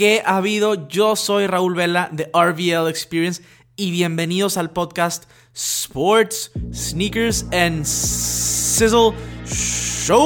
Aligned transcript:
¿Qué 0.00 0.22
ha 0.24 0.38
habido? 0.38 0.88
Yo 0.88 1.14
soy 1.14 1.46
Raúl 1.46 1.74
Vela 1.74 2.08
de 2.10 2.30
RVL 2.32 2.88
Experience 2.88 3.42
y 3.76 3.90
bienvenidos 3.90 4.56
al 4.56 4.70
podcast 4.70 5.24
Sports, 5.52 6.52
Sneakers 6.72 7.44
and 7.52 7.84
Sizzle 7.84 9.12
Show. 9.44 10.16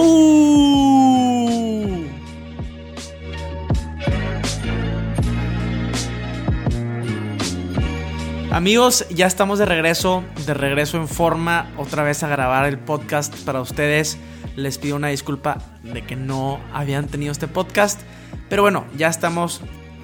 Amigos, 8.53 9.05
ya 9.11 9.27
estamos 9.27 9.59
de 9.59 9.67
regreso, 9.67 10.23
de 10.47 10.55
regreso 10.55 10.99
en 10.99 11.09
forma, 11.09 11.73
otra 11.77 12.05
vez 12.05 12.23
a 12.23 12.29
grabar 12.29 12.67
el 12.67 12.79
podcast 12.79 13.35
para 13.39 13.61
ustedes. 13.61 14.19
Les 14.55 14.79
pido 14.79 14.95
una 14.95 15.09
disculpa 15.09 15.59
de 15.83 16.07
que 16.07 16.15
no 16.15 16.61
habían 16.73 17.09
tenido 17.09 17.33
este 17.33 17.49
podcast, 17.49 18.01
pero 18.49 18.63
bueno, 18.63 18.87
ya 18.97 19.09
estamos 19.09 19.61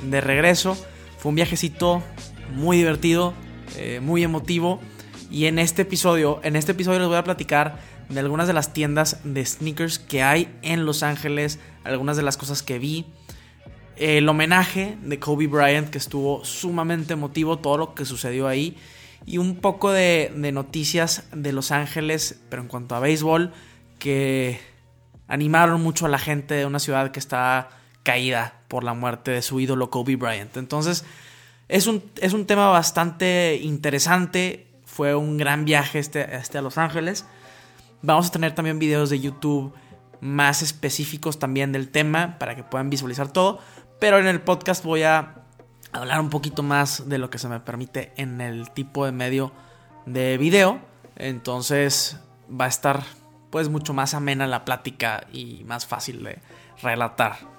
de 0.08 0.20
regreso. 0.20 0.76
Fue 1.18 1.30
un 1.30 1.36
viajecito 1.36 2.02
muy 2.54 2.76
divertido, 2.76 3.34
eh, 3.76 4.00
muy 4.00 4.22
emotivo. 4.22 4.80
Y 5.30 5.46
en 5.46 5.58
este 5.58 5.82
episodio, 5.82 6.40
en 6.42 6.56
este 6.56 6.72
episodio 6.72 6.98
les 6.98 7.08
voy 7.08 7.16
a 7.16 7.24
platicar 7.24 7.78
de 8.08 8.18
algunas 8.18 8.48
de 8.48 8.52
las 8.52 8.72
tiendas 8.72 9.20
de 9.22 9.44
sneakers 9.44 9.98
que 9.98 10.22
hay 10.22 10.52
en 10.62 10.84
Los 10.84 11.02
Ángeles, 11.02 11.60
algunas 11.84 12.16
de 12.16 12.24
las 12.24 12.36
cosas 12.36 12.62
que 12.62 12.78
vi, 12.78 13.06
el 13.96 14.28
homenaje 14.28 14.96
de 15.02 15.18
Kobe 15.20 15.46
Bryant 15.46 15.90
que 15.90 15.98
estuvo 15.98 16.44
sumamente 16.44 17.12
emotivo, 17.12 17.58
todo 17.58 17.76
lo 17.76 17.94
que 17.94 18.04
sucedió 18.04 18.48
ahí 18.48 18.76
y 19.26 19.38
un 19.38 19.56
poco 19.56 19.92
de, 19.92 20.32
noticias 20.52 21.24
de 21.32 21.52
Los 21.52 21.70
Ángeles, 21.70 22.40
pero 22.48 22.62
en 22.62 22.68
cuanto 22.68 22.94
a 22.94 23.00
béisbol, 23.00 23.52
que 23.98 24.58
animaron 25.28 25.82
mucho 25.82 26.06
a 26.06 26.08
la 26.08 26.18
gente 26.18 26.54
de 26.54 26.66
una 26.66 26.78
ciudad 26.78 27.12
que 27.12 27.20
está 27.20 27.68
caída 28.10 28.54
por 28.66 28.82
la 28.82 28.92
muerte 28.92 29.30
de 29.30 29.40
su 29.40 29.60
ídolo 29.60 29.88
Kobe 29.88 30.16
Bryant. 30.16 30.56
Entonces, 30.56 31.04
es 31.68 31.86
un, 31.86 32.02
es 32.20 32.32
un 32.32 32.44
tema 32.44 32.68
bastante 32.68 33.60
interesante. 33.62 34.66
Fue 34.84 35.14
un 35.14 35.36
gran 35.36 35.64
viaje 35.64 36.00
este, 36.00 36.34
este 36.34 36.58
a 36.58 36.62
Los 36.62 36.76
Ángeles. 36.76 37.24
Vamos 38.02 38.26
a 38.26 38.32
tener 38.32 38.52
también 38.52 38.80
videos 38.80 39.10
de 39.10 39.20
YouTube 39.20 39.72
más 40.20 40.60
específicos 40.60 41.38
también 41.38 41.70
del 41.70 41.88
tema 41.88 42.36
para 42.40 42.56
que 42.56 42.64
puedan 42.64 42.90
visualizar 42.90 43.32
todo. 43.32 43.60
Pero 44.00 44.18
en 44.18 44.26
el 44.26 44.40
podcast 44.40 44.84
voy 44.84 45.04
a 45.04 45.44
hablar 45.92 46.18
un 46.18 46.30
poquito 46.30 46.64
más 46.64 47.08
de 47.08 47.18
lo 47.18 47.30
que 47.30 47.38
se 47.38 47.46
me 47.46 47.60
permite 47.60 48.12
en 48.16 48.40
el 48.40 48.72
tipo 48.72 49.06
de 49.06 49.12
medio 49.12 49.52
de 50.04 50.36
video. 50.36 50.80
Entonces 51.14 52.18
va 52.50 52.64
a 52.64 52.68
estar 52.68 53.04
pues 53.50 53.68
mucho 53.68 53.94
más 53.94 54.14
amena 54.14 54.48
la 54.48 54.64
plática 54.64 55.28
y 55.32 55.62
más 55.64 55.86
fácil 55.86 56.24
de 56.24 56.40
relatar. 56.82 57.49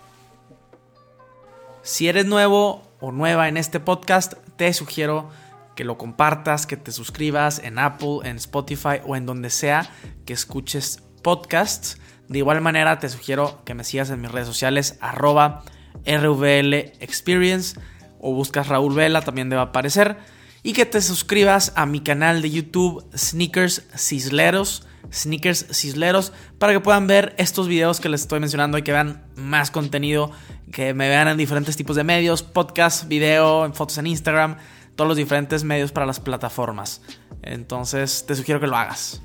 Si 1.84 2.08
eres 2.08 2.28
nuevo 2.28 2.84
o 3.00 3.12
nueva 3.12 3.48
en 3.48 3.58
este 3.58 3.80
podcast, 3.80 4.34
te 4.56 4.72
sugiero 4.74 5.30
que 5.76 5.84
lo 5.84 5.98
compartas, 5.98 6.68
que 6.68 6.78
te 6.78 6.92
suscribas 6.92 7.58
en 7.58 7.80
Apple, 7.80 8.20
en 8.24 8.38
Spotify 8.38 9.00
o 9.06 9.16
en 9.16 9.26
donde 9.26 9.50
sea 9.50 9.90
que 10.26 10.34
escuches 10.34 11.02
podcasts. 11.24 11.98
De 12.28 12.38
igual 12.38 12.62
manera 12.62 13.00
te 13.00 13.10
sugiero 13.10 13.64
que 13.66 13.74
me 13.74 13.84
sigas 13.84 14.12
en 14.12 14.22
mis 14.22 14.32
redes 14.32 14.48
sociales 14.48 14.98
arroba 15.02 15.64
RVL 16.06 16.74
Experience 17.00 17.80
o 18.20 18.34
buscas 18.34 18.68
Raúl 18.68 18.94
Vela, 18.94 19.22
también 19.22 19.50
debe 19.50 19.64
aparecer. 19.64 20.18
Y 20.62 20.74
que 20.74 20.86
te 20.86 21.02
suscribas 21.02 21.74
a 21.76 21.88
mi 21.88 22.02
canal 22.02 22.44
de 22.44 22.52
YouTube 22.52 23.04
Sneakers 23.18 23.88
Cisleros. 23.98 24.86
Sneakers 25.12 25.68
Cisleros. 25.72 26.34
Para 26.58 26.74
que 26.74 26.80
puedan 26.80 27.08
ver 27.08 27.36
estos 27.38 27.68
videos 27.68 28.00
que 28.00 28.10
les 28.10 28.22
estoy 28.22 28.40
mencionando 28.40 28.78
y 28.78 28.82
que 28.82 28.92
vean 28.92 29.26
más 29.36 29.72
contenido. 29.72 30.32
Que 30.72 30.94
me 30.94 31.10
vean 31.10 31.28
en 31.28 31.38
diferentes 31.38 31.78
tipos 31.78 31.96
de 31.96 32.04
medios. 32.04 32.44
Podcast, 32.44 33.08
video, 33.08 33.72
fotos 33.74 33.98
en 33.98 34.08
Instagram. 34.08 34.58
Todos 34.96 35.08
los 35.08 35.18
diferentes 35.18 35.64
medios 35.64 35.92
para 35.92 36.06
las 36.06 36.20
plataformas. 36.20 37.02
Entonces 37.42 38.26
te 38.28 38.36
sugiero 38.36 38.60
que 38.60 38.68
lo 38.68 38.76
hagas. 38.76 39.22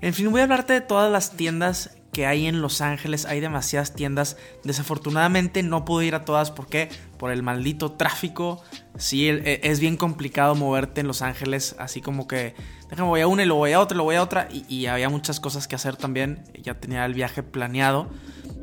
En 0.00 0.14
fin, 0.14 0.30
voy 0.30 0.40
a 0.40 0.44
hablarte 0.44 0.72
de 0.72 0.80
todas 0.80 1.10
las 1.10 1.36
tiendas 1.36 1.96
que 2.12 2.26
hay 2.26 2.46
en 2.46 2.60
Los 2.60 2.82
Ángeles. 2.82 3.24
Hay 3.24 3.40
demasiadas 3.40 3.94
tiendas. 3.94 4.36
Desafortunadamente 4.64 5.62
no 5.62 5.84
pude 5.86 6.06
ir 6.06 6.14
a 6.14 6.24
todas. 6.24 6.50
¿Por 6.50 6.66
qué? 6.66 6.90
Por 7.16 7.32
el 7.32 7.42
maldito 7.42 7.92
tráfico. 7.92 8.62
Sí, 8.98 9.28
e, 9.28 9.60
es 9.64 9.80
bien 9.80 9.96
complicado 9.96 10.54
moverte 10.54 11.00
en 11.00 11.06
Los 11.06 11.22
Ángeles. 11.22 11.74
Así 11.78 12.02
como 12.02 12.28
que, 12.28 12.54
déjame, 12.90 13.08
voy 13.08 13.22
a 13.22 13.26
una 13.26 13.42
y 13.42 13.46
luego 13.46 13.60
voy 13.60 13.72
a 13.72 13.80
otra 13.80 13.94
y 13.94 13.96
luego 13.96 14.08
voy 14.08 14.16
a 14.16 14.22
otra. 14.22 14.48
Y, 14.50 14.86
había 14.86 15.08
muchas 15.08 15.40
cosas 15.40 15.66
que 15.66 15.74
hacer 15.74 15.96
también. 15.96 16.44
Ya 16.62 16.74
tenía 16.74 17.06
el 17.06 17.14
viaje 17.14 17.42
planeado. 17.42 18.10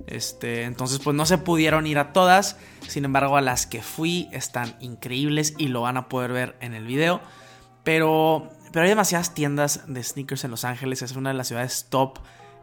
Este, 0.05 0.63
entonces, 0.63 0.99
pues 0.99 1.15
no 1.15 1.25
se 1.25 1.39
pudieron 1.39 1.88
ir 1.88 1.97
a 1.97 2.13
todas. 2.13 2.57
Sin 2.88 3.03
embargo, 3.03 3.35
a 3.35 3.41
las 3.41 3.65
que 3.65 3.81
fui 3.81 4.29
están 4.31 4.75
increíbles 4.79 5.55
y 5.57 5.69
lo 5.69 5.81
van 5.81 5.97
a 5.97 6.07
poder 6.07 6.31
ver 6.31 6.55
en 6.61 6.75
el 6.75 6.85
video. 6.85 7.19
Pero, 7.83 8.49
pero 8.71 8.83
hay 8.83 8.89
demasiadas 8.89 9.33
tiendas 9.33 9.85
de 9.88 10.03
sneakers 10.03 10.43
en 10.43 10.51
Los 10.51 10.65
Ángeles. 10.65 11.01
Es 11.01 11.15
una 11.15 11.31
de 11.31 11.35
las 11.35 11.47
ciudades 11.47 11.88
top 11.89 12.19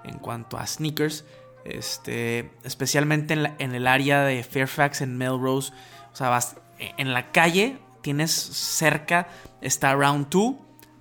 en 0.06 0.18
cuanto 0.18 0.58
a 0.58 0.66
sneakers. 0.66 1.24
Este, 1.64 2.50
especialmente 2.62 3.34
en, 3.34 3.74
el 3.74 3.86
área 3.86 4.22
de 4.22 4.42
Fairfax, 4.44 5.00
en 5.00 5.16
Melrose. 5.16 5.72
O 6.12 6.16
sea, 6.16 6.28
vas 6.28 6.56
en 6.78 7.12
la 7.12 7.32
calle, 7.32 7.78
tienes 8.02 8.30
cerca, 8.30 9.28
está 9.60 9.94
Round 9.94 10.28
2, 10.28 10.54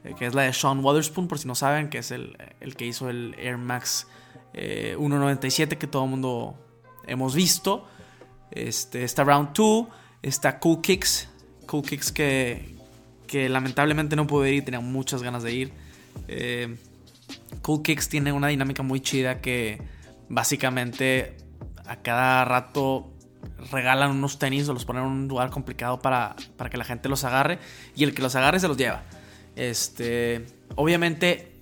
eh, 0.03 0.15
que 0.17 0.25
es 0.25 0.33
la 0.33 0.43
de 0.43 0.53
Sean 0.53 0.83
Waterspoon, 0.83 1.27
por 1.27 1.37
si 1.39 1.47
no 1.47 1.55
saben, 1.55 1.89
que 1.89 1.99
es 1.99 2.11
el, 2.11 2.35
que 2.77 2.85
hizo 2.85 3.09
el 3.09 3.35
Air 3.37 3.57
Max 3.57 4.07
197 4.53 5.75
eh, 5.75 5.77
que 5.77 5.87
todo 5.87 6.05
el 6.05 6.09
mundo 6.09 6.57
hemos 7.05 7.35
visto. 7.35 7.87
Este, 8.51 9.03
está 9.03 9.23
Round 9.23 9.53
2, 9.53 9.87
está 10.21 10.59
Cool 10.59 10.81
Kicks, 10.81 11.29
Cool 11.67 11.83
Kicks 11.83 12.11
que, 12.11 12.75
que 13.27 13.49
lamentablemente 13.49 14.15
no 14.15 14.25
pude 14.25 14.53
ir, 14.53 14.65
tenía 14.65 14.79
muchas 14.79 15.21
ganas 15.21 15.43
de 15.43 15.53
ir. 15.53 15.73
Eh, 16.27 16.77
Cool 17.65 17.81
Kicks 17.81 18.09
tiene 18.09 18.31
una 18.31 18.49
dinámica 18.49 18.83
muy 18.83 19.01
chida 19.01 19.41
que 19.41 19.81
básicamente 20.29 21.35
a 21.87 21.95
cada 21.95 22.45
rato 22.45 23.11
regalan 23.71 24.11
unos 24.11 24.37
tenis 24.37 24.69
o 24.69 24.73
los 24.73 24.85
ponen 24.85 25.01
en 25.01 25.09
un 25.09 25.27
lugar 25.27 25.49
complicado 25.49 25.97
para, 25.97 26.35
para 26.57 26.69
que 26.69 26.77
la 26.77 26.83
gente 26.83 27.09
los 27.09 27.23
agarre 27.23 27.57
y 27.95 28.03
el 28.03 28.13
que 28.13 28.21
los 28.21 28.35
agarre 28.35 28.59
se 28.59 28.67
los 28.67 28.77
lleva. 28.77 29.01
Este, 29.55 30.45
obviamente 30.75 31.59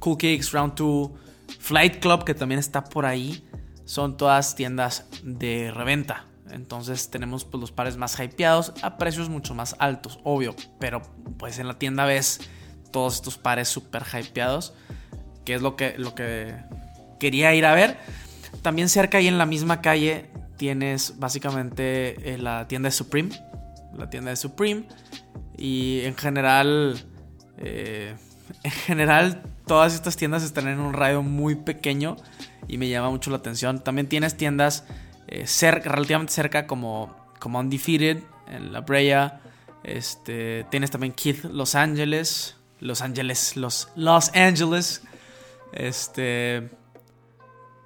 Cool 0.00 0.18
Kicks, 0.18 0.52
Round 0.52 0.74
2, 0.74 1.10
Flight 1.58 2.00
Club 2.00 2.24
que 2.24 2.34
también 2.34 2.58
está 2.58 2.84
por 2.84 3.06
ahí, 3.06 3.42
son 3.86 4.18
todas 4.18 4.54
tiendas 4.54 5.06
de 5.22 5.70
reventa. 5.74 6.26
Entonces 6.50 7.08
tenemos 7.08 7.46
pues, 7.46 7.58
los 7.58 7.72
pares 7.72 7.96
más 7.96 8.20
hypeados 8.20 8.74
a 8.82 8.98
precios 8.98 9.30
mucho 9.30 9.54
más 9.54 9.76
altos, 9.78 10.20
obvio. 10.24 10.54
Pero 10.78 11.00
pues 11.38 11.58
en 11.58 11.68
la 11.68 11.78
tienda 11.78 12.04
ves 12.04 12.38
todos 12.92 13.14
estos 13.14 13.38
pares 13.38 13.68
super 13.68 14.02
hypeados 14.04 14.74
que 15.48 15.54
es 15.54 15.62
lo 15.62 15.76
que, 15.76 15.94
lo 15.96 16.14
que 16.14 16.54
quería 17.18 17.54
ir 17.54 17.64
a 17.64 17.72
ver. 17.72 17.96
También 18.60 18.90
cerca 18.90 19.16
ahí 19.16 19.28
en 19.28 19.38
la 19.38 19.46
misma 19.46 19.80
calle 19.80 20.26
tienes 20.58 21.14
básicamente 21.18 22.34
eh, 22.34 22.36
la 22.36 22.68
tienda 22.68 22.88
de 22.88 22.90
Supreme. 22.90 23.30
La 23.96 24.10
tienda 24.10 24.28
de 24.28 24.36
Supreme. 24.36 24.84
Y 25.56 26.00
en 26.00 26.14
general, 26.16 27.02
eh, 27.56 28.14
en 28.62 28.70
general 28.70 29.42
todas 29.66 29.94
estas 29.94 30.18
tiendas 30.18 30.42
están 30.42 30.68
en 30.68 30.80
un 30.80 30.92
radio 30.92 31.22
muy 31.22 31.54
pequeño 31.54 32.16
y 32.68 32.76
me 32.76 32.90
llama 32.90 33.08
mucho 33.08 33.30
la 33.30 33.38
atención. 33.38 33.82
También 33.82 34.06
tienes 34.06 34.36
tiendas 34.36 34.84
eh, 35.28 35.46
cerca, 35.46 35.88
relativamente 35.88 36.34
cerca 36.34 36.66
como, 36.66 37.16
como 37.38 37.58
Undefeated 37.58 38.18
en 38.48 38.70
La 38.74 38.82
Brea. 38.82 39.40
Este, 39.82 40.66
tienes 40.70 40.90
también 40.90 41.14
Keith 41.14 41.42
Los 41.44 41.74
Ángeles. 41.74 42.56
Los 42.80 43.00
Ángeles, 43.00 43.56
los 43.56 43.88
Los 43.96 44.28
Angeles. 44.34 45.07
Este. 45.72 46.70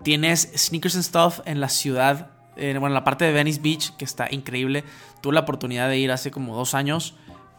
Tienes 0.03 0.50
Sneakers 0.56 0.97
and 0.97 1.04
Stuff 1.04 1.41
en 1.44 1.60
la 1.60 1.69
ciudad. 1.69 2.31
bueno, 2.56 2.88
en 2.88 2.94
la 2.94 3.04
parte 3.04 3.25
de 3.25 3.32
Venice 3.32 3.60
Beach, 3.60 3.97
que 3.97 4.04
está 4.04 4.28
increíble. 4.30 4.84
Tuve 5.21 5.34
la 5.34 5.41
oportunidad 5.41 5.89
de 5.89 5.98
ir 5.98 6.10
hace 6.10 6.30
como 6.30 6.57
dos 6.57 6.74
años. 6.74 7.15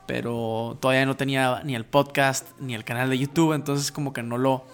Pero 0.06 0.77
todavía 0.81 1.06
no 1.06 1.15
tenía 1.15 1.62
ni 1.63 1.75
el 1.75 1.86
podcast 1.86 2.50
ni 2.59 2.75
el 2.75 2.83
canal 2.83 3.09
de 3.09 3.18
YouTube. 3.18 3.53
Entonces, 3.53 3.92
como 3.92 4.12
que 4.12 4.24
no 4.24 4.38
lo, 4.38 4.65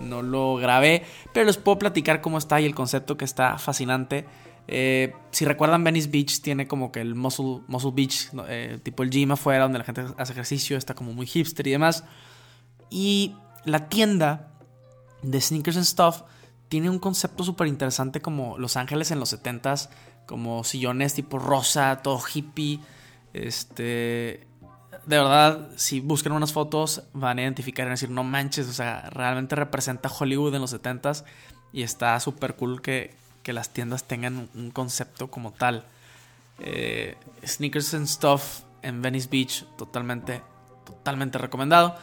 no 0.00 0.22
lo 0.22 0.56
grabé. 0.56 1.04
Pero 1.34 1.46
les 1.46 1.58
puedo 1.58 1.78
platicar 1.78 2.22
cómo 2.22 2.38
está 2.38 2.60
y 2.60 2.64
el 2.64 2.74
concepto 2.74 3.18
que 3.18 3.26
está 3.26 3.58
fascinante. 3.58 4.24
Eh, 4.72 5.12
si 5.32 5.44
recuerdan, 5.44 5.82
Venice 5.82 6.08
Beach 6.08 6.40
tiene 6.42 6.68
como 6.68 6.92
que 6.92 7.00
el 7.00 7.16
Muscle, 7.16 7.60
Beach, 7.92 8.30
eh, 8.48 8.78
tipo 8.82 9.02
el 9.02 9.10
gym 9.10 9.32
afuera, 9.32 9.64
donde 9.64 9.78
la 9.78 9.84
gente 9.84 10.04
hace 10.16 10.32
ejercicio, 10.32 10.76
está 10.76 10.94
como 10.94 11.12
muy 11.12 11.26
hipster 11.26 11.66
y 11.66 11.72
demás. 11.72 12.04
Y 12.88 13.34
la 13.64 13.88
tienda 13.88 14.49
de 15.22 15.40
Sneakers 15.40 15.76
and 15.76 15.86
Stuff 15.86 16.22
tiene 16.68 16.88
un 16.88 16.98
concepto 17.00 17.42
súper 17.42 17.66
interesante 17.66 18.20
como 18.20 18.56
Los 18.56 18.76
Ángeles 18.76 19.10
en 19.10 19.18
los 19.18 19.32
70s, 19.32 19.88
como 20.26 20.62
sillones 20.62 21.14
tipo 21.14 21.38
rosa, 21.38 22.00
todo 22.02 22.20
hippie. 22.32 22.80
Este. 23.32 24.46
De 25.06 25.16
verdad, 25.16 25.70
si 25.76 25.98
buscan 25.98 26.32
unas 26.32 26.52
fotos, 26.52 27.02
van 27.12 27.38
a 27.38 27.42
identificar 27.42 27.86
y 27.86 27.90
decir, 27.90 28.10
no 28.10 28.22
manches, 28.22 28.68
o 28.68 28.72
sea, 28.72 29.10
realmente 29.10 29.56
representa 29.56 30.08
Hollywood 30.08 30.54
en 30.54 30.60
los 30.60 30.72
70s 30.72 31.24
y 31.72 31.82
está 31.82 32.20
súper 32.20 32.54
cool 32.54 32.82
que, 32.82 33.14
que 33.42 33.52
las 33.52 33.70
tiendas 33.70 34.04
tengan 34.04 34.48
un 34.54 34.70
concepto 34.70 35.28
como 35.28 35.52
tal. 35.52 35.84
Eh, 36.60 37.16
sneakers 37.44 37.94
and 37.94 38.06
Stuff 38.06 38.60
en 38.82 39.02
Venice 39.02 39.28
Beach, 39.30 39.64
totalmente, 39.76 40.42
totalmente 40.84 41.38
recomendado. 41.38 41.96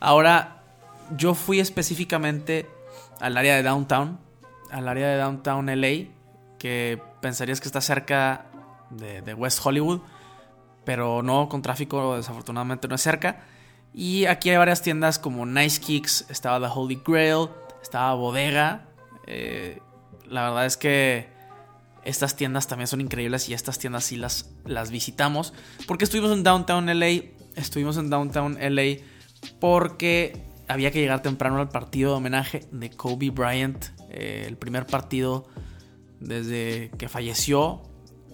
Ahora, 0.00 0.59
yo 1.16 1.34
fui 1.34 1.60
específicamente 1.60 2.68
al 3.20 3.36
área 3.36 3.56
de 3.56 3.62
Downtown, 3.62 4.18
al 4.70 4.88
área 4.88 5.08
de 5.08 5.16
Downtown 5.16 5.66
LA, 5.66 6.08
que 6.58 7.00
pensarías 7.20 7.60
que 7.60 7.68
está 7.68 7.80
cerca 7.80 8.46
de, 8.90 9.34
West 9.34 9.60
Hollywood, 9.64 10.00
pero 10.84 11.22
no, 11.22 11.48
con 11.48 11.62
tráfico 11.62 12.16
desafortunadamente 12.16 12.88
no 12.88 12.94
es 12.94 13.00
cerca. 13.00 13.42
Y 13.92 14.26
aquí 14.26 14.50
hay 14.50 14.56
varias 14.56 14.82
tiendas 14.82 15.18
como 15.18 15.46
Nice 15.46 15.80
Kicks, 15.80 16.26
estaba 16.28 16.64
The 16.66 16.72
Holy 16.72 17.02
Grail, 17.04 17.48
estaba 17.82 18.14
Bodega. 18.14 18.86
Eh, 19.26 19.80
la 20.26 20.44
verdad 20.44 20.66
es 20.66 20.76
que 20.76 21.28
estas 22.04 22.36
tiendas 22.36 22.66
también 22.66 22.86
son 22.86 23.00
increíbles 23.00 23.48
y 23.48 23.54
estas 23.54 23.78
tiendas 23.78 24.04
sí 24.04 24.16
las, 24.16 24.50
las 24.64 24.90
visitamos. 24.90 25.52
Porque 25.86 26.04
estuvimos 26.04 26.32
en 26.32 26.44
Downtown 26.44 26.86
LA. 26.86 27.22
Estuvimos 27.56 27.96
en 27.96 28.10
Downtown 28.10 28.58
LA 28.60 29.04
porque 29.58 30.49
había 30.70 30.90
que 30.92 31.00
llegar 31.00 31.20
temprano 31.20 31.58
al 31.58 31.68
partido 31.68 32.12
de 32.12 32.16
homenaje 32.18 32.66
de 32.70 32.90
Kobe 32.90 33.30
Bryant. 33.30 33.86
Eh, 34.08 34.44
el 34.46 34.56
primer 34.56 34.86
partido 34.86 35.48
desde 36.20 36.90
que 36.96 37.08
falleció. 37.08 37.82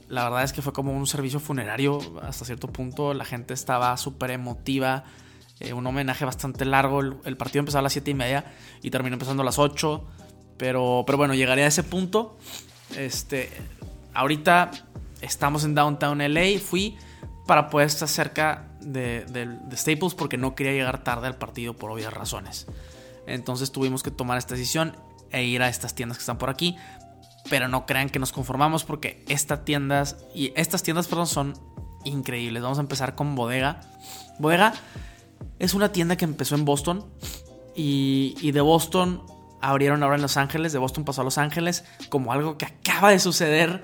La 0.08 0.24
verdad 0.24 0.44
es 0.44 0.52
que 0.52 0.60
fue 0.60 0.72
como 0.72 0.92
un 0.92 1.06
servicio 1.06 1.40
funerario 1.40 1.98
hasta 2.22 2.44
cierto 2.44 2.68
punto. 2.68 3.14
La 3.14 3.24
gente 3.24 3.54
estaba 3.54 3.96
súper 3.96 4.30
emotiva. 4.32 5.04
Eh, 5.60 5.72
un 5.72 5.86
homenaje 5.86 6.26
bastante 6.26 6.66
largo. 6.66 7.00
El, 7.00 7.36
partido 7.38 7.60
empezó 7.60 7.78
a 7.78 7.82
las 7.82 7.92
7 7.92 8.10
y 8.10 8.14
media 8.14 8.52
y 8.82 8.90
terminó 8.90 9.14
empezando 9.14 9.42
a 9.42 9.46
las 9.46 9.58
8. 9.58 10.04
Pero, 10.58 11.04
pero 11.06 11.16
bueno, 11.16 11.34
llegaré 11.34 11.64
a 11.64 11.68
ese 11.68 11.84
punto. 11.84 12.36
Este, 12.96 13.50
ahorita 14.12 14.70
estamos 15.22 15.64
en 15.64 15.74
Downtown 15.74 16.18
LA. 16.18 16.58
Fui 16.60 16.96
para 17.46 17.70
poder 17.70 17.86
estar 17.86 18.08
cerca 18.08 18.75
de, 18.86 19.58
Staples 19.74 20.14
porque 20.14 20.36
no 20.36 20.54
quería 20.54 20.72
llegar 20.72 21.02
tarde 21.02 21.26
al 21.26 21.36
partido 21.36 21.74
por 21.74 21.90
obvias 21.90 22.12
razones. 22.12 22.66
Entonces 23.26 23.72
tuvimos 23.72 24.02
que 24.02 24.10
tomar 24.10 24.38
esta 24.38 24.54
decisión 24.54 24.96
e 25.30 25.44
ir 25.44 25.62
a 25.62 25.68
estas 25.68 25.94
tiendas 25.94 26.18
que 26.18 26.22
están 26.22 26.38
por 26.38 26.50
aquí. 26.50 26.76
Pero 27.50 27.68
no 27.68 27.86
crean 27.86 28.08
que 28.08 28.18
nos 28.18 28.32
conformamos 28.32 28.84
porque 28.84 29.24
estas 29.28 29.64
tiendas 29.64 30.16
y 30.34 30.52
estas 30.56 30.82
tiendas 30.82 31.06
perdón, 31.06 31.26
son 31.26 31.54
increíbles. 32.04 32.62
Vamos 32.62 32.78
a 32.78 32.80
empezar 32.80 33.14
con 33.14 33.34
Bodega. 33.34 33.80
Bodega 34.38 34.74
es 35.58 35.74
una 35.74 35.92
tienda 35.92 36.16
que 36.16 36.24
empezó 36.24 36.54
en 36.54 36.64
Boston 36.64 37.04
y, 37.74 38.36
y 38.40 38.52
de 38.52 38.60
Boston 38.60 39.22
abrieron 39.60 40.02
ahora 40.02 40.16
en 40.16 40.22
Los 40.22 40.36
Ángeles, 40.36 40.72
de 40.72 40.78
Boston 40.78 41.04
pasó 41.04 41.22
a 41.22 41.24
Los 41.24 41.38
Ángeles, 41.38 41.84
como 42.08 42.32
algo 42.32 42.58
que 42.58 42.66
acaba 42.66 43.10
de 43.10 43.18
suceder. 43.18 43.82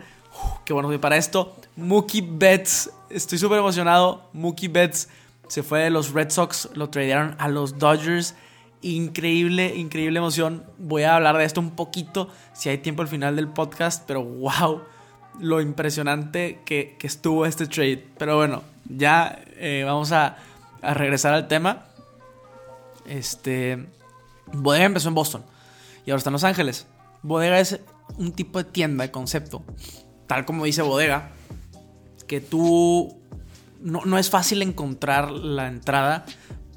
Qué 0.64 0.73
bueno, 0.73 1.00
para 1.00 1.17
esto, 1.17 1.56
Mookie 1.76 2.23
Betts, 2.23 2.90
estoy 3.11 3.38
súper 3.38 3.58
emocionado. 3.58 4.29
Mookie 4.32 4.69
Betts 4.69 5.08
se 5.49 5.62
fue 5.62 5.81
de 5.81 5.90
los 5.90 6.12
Red 6.12 6.31
Sox, 6.31 6.69
lo 6.75 6.90
tradearon 6.90 7.37
a 7.38 7.49
los 7.49 7.79
Dodgers. 7.79 8.34
Increíble, 8.82 9.75
increíble 9.76 10.19
emoción. 10.19 10.64
Voy 10.79 11.05
a 11.05 11.17
hablar 11.17 11.37
de 11.37 11.44
esto 11.44 11.61
un 11.61 11.70
poquito 11.70 12.29
si 12.52 12.69
hay 12.69 12.79
tiempo 12.79 13.02
al 13.02 13.08
final 13.08 13.37
del 13.37 13.49
podcast, 13.49 14.05
pero 14.06 14.25
wow, 14.25 14.82
lo 15.40 15.61
impresionante 15.61 16.61
que, 16.64 16.96
estuvo 17.02 17.46
este 17.46 17.67
trade. 17.67 18.05
Pero 18.19 18.37
bueno, 18.37 18.62
ya 18.88 19.43
eh, 19.56 19.82
vamos 19.87 20.12
a, 20.12 20.37
a 20.82 20.94
regresar 20.94 21.35
al 21.35 21.49
tema. 21.49 21.85
Este. 23.06 23.87
Bodega 24.52 24.85
empezó 24.85 25.08
en 25.08 25.14
Boston 25.14 25.44
y 26.05 26.11
ahora 26.11 26.19
está 26.19 26.31
en 26.31 26.35
Los 26.35 26.44
Ángeles. 26.44 26.87
Bodega 27.23 27.61
es 27.61 27.81
un 28.19 28.32
tipo 28.32 28.58
de 28.58 28.64
tienda, 28.64 29.05
de 29.05 29.11
concepto, 29.11 29.62
tal 30.27 30.45
como 30.45 30.65
dice 30.65 30.83
Bodega, 30.83 31.33
que 32.27 32.41
tú 32.41 33.21
no, 33.81 34.19
es 34.19 34.31
fácil 34.31 34.63
encontrar 34.63 35.31
la 35.31 35.69
entrada, 35.69 36.25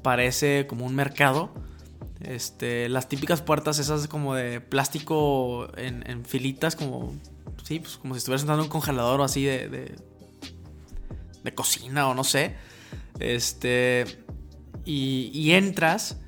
parece 0.02 0.66
como 0.66 0.84
un 0.86 0.94
mercado. 0.94 1.50
Este, 2.20 2.88
las 2.88 3.08
típicas 3.08 3.42
puertas 3.42 3.78
esas 3.78 4.08
como 4.08 4.34
de 4.34 4.60
plástico 4.60 5.68
en, 5.76 6.24
filitas, 6.24 6.76
como, 6.76 7.14
sí, 7.62 7.78
pues 7.80 7.96
como 7.98 8.14
si 8.14 8.18
estuvieras 8.18 8.42
entrando 8.42 8.64
en 8.64 8.66
un 8.66 8.70
congelador 8.70 9.20
o 9.20 9.24
así 9.24 9.44
de, 9.44 9.68
de, 9.68 9.94
de 11.44 11.54
cocina 11.54 12.08
o 12.08 12.14
no 12.14 12.24
sé. 12.24 12.56
Este, 13.18 14.04
y, 14.84 15.30
y 15.32 15.52
entras 15.52 16.18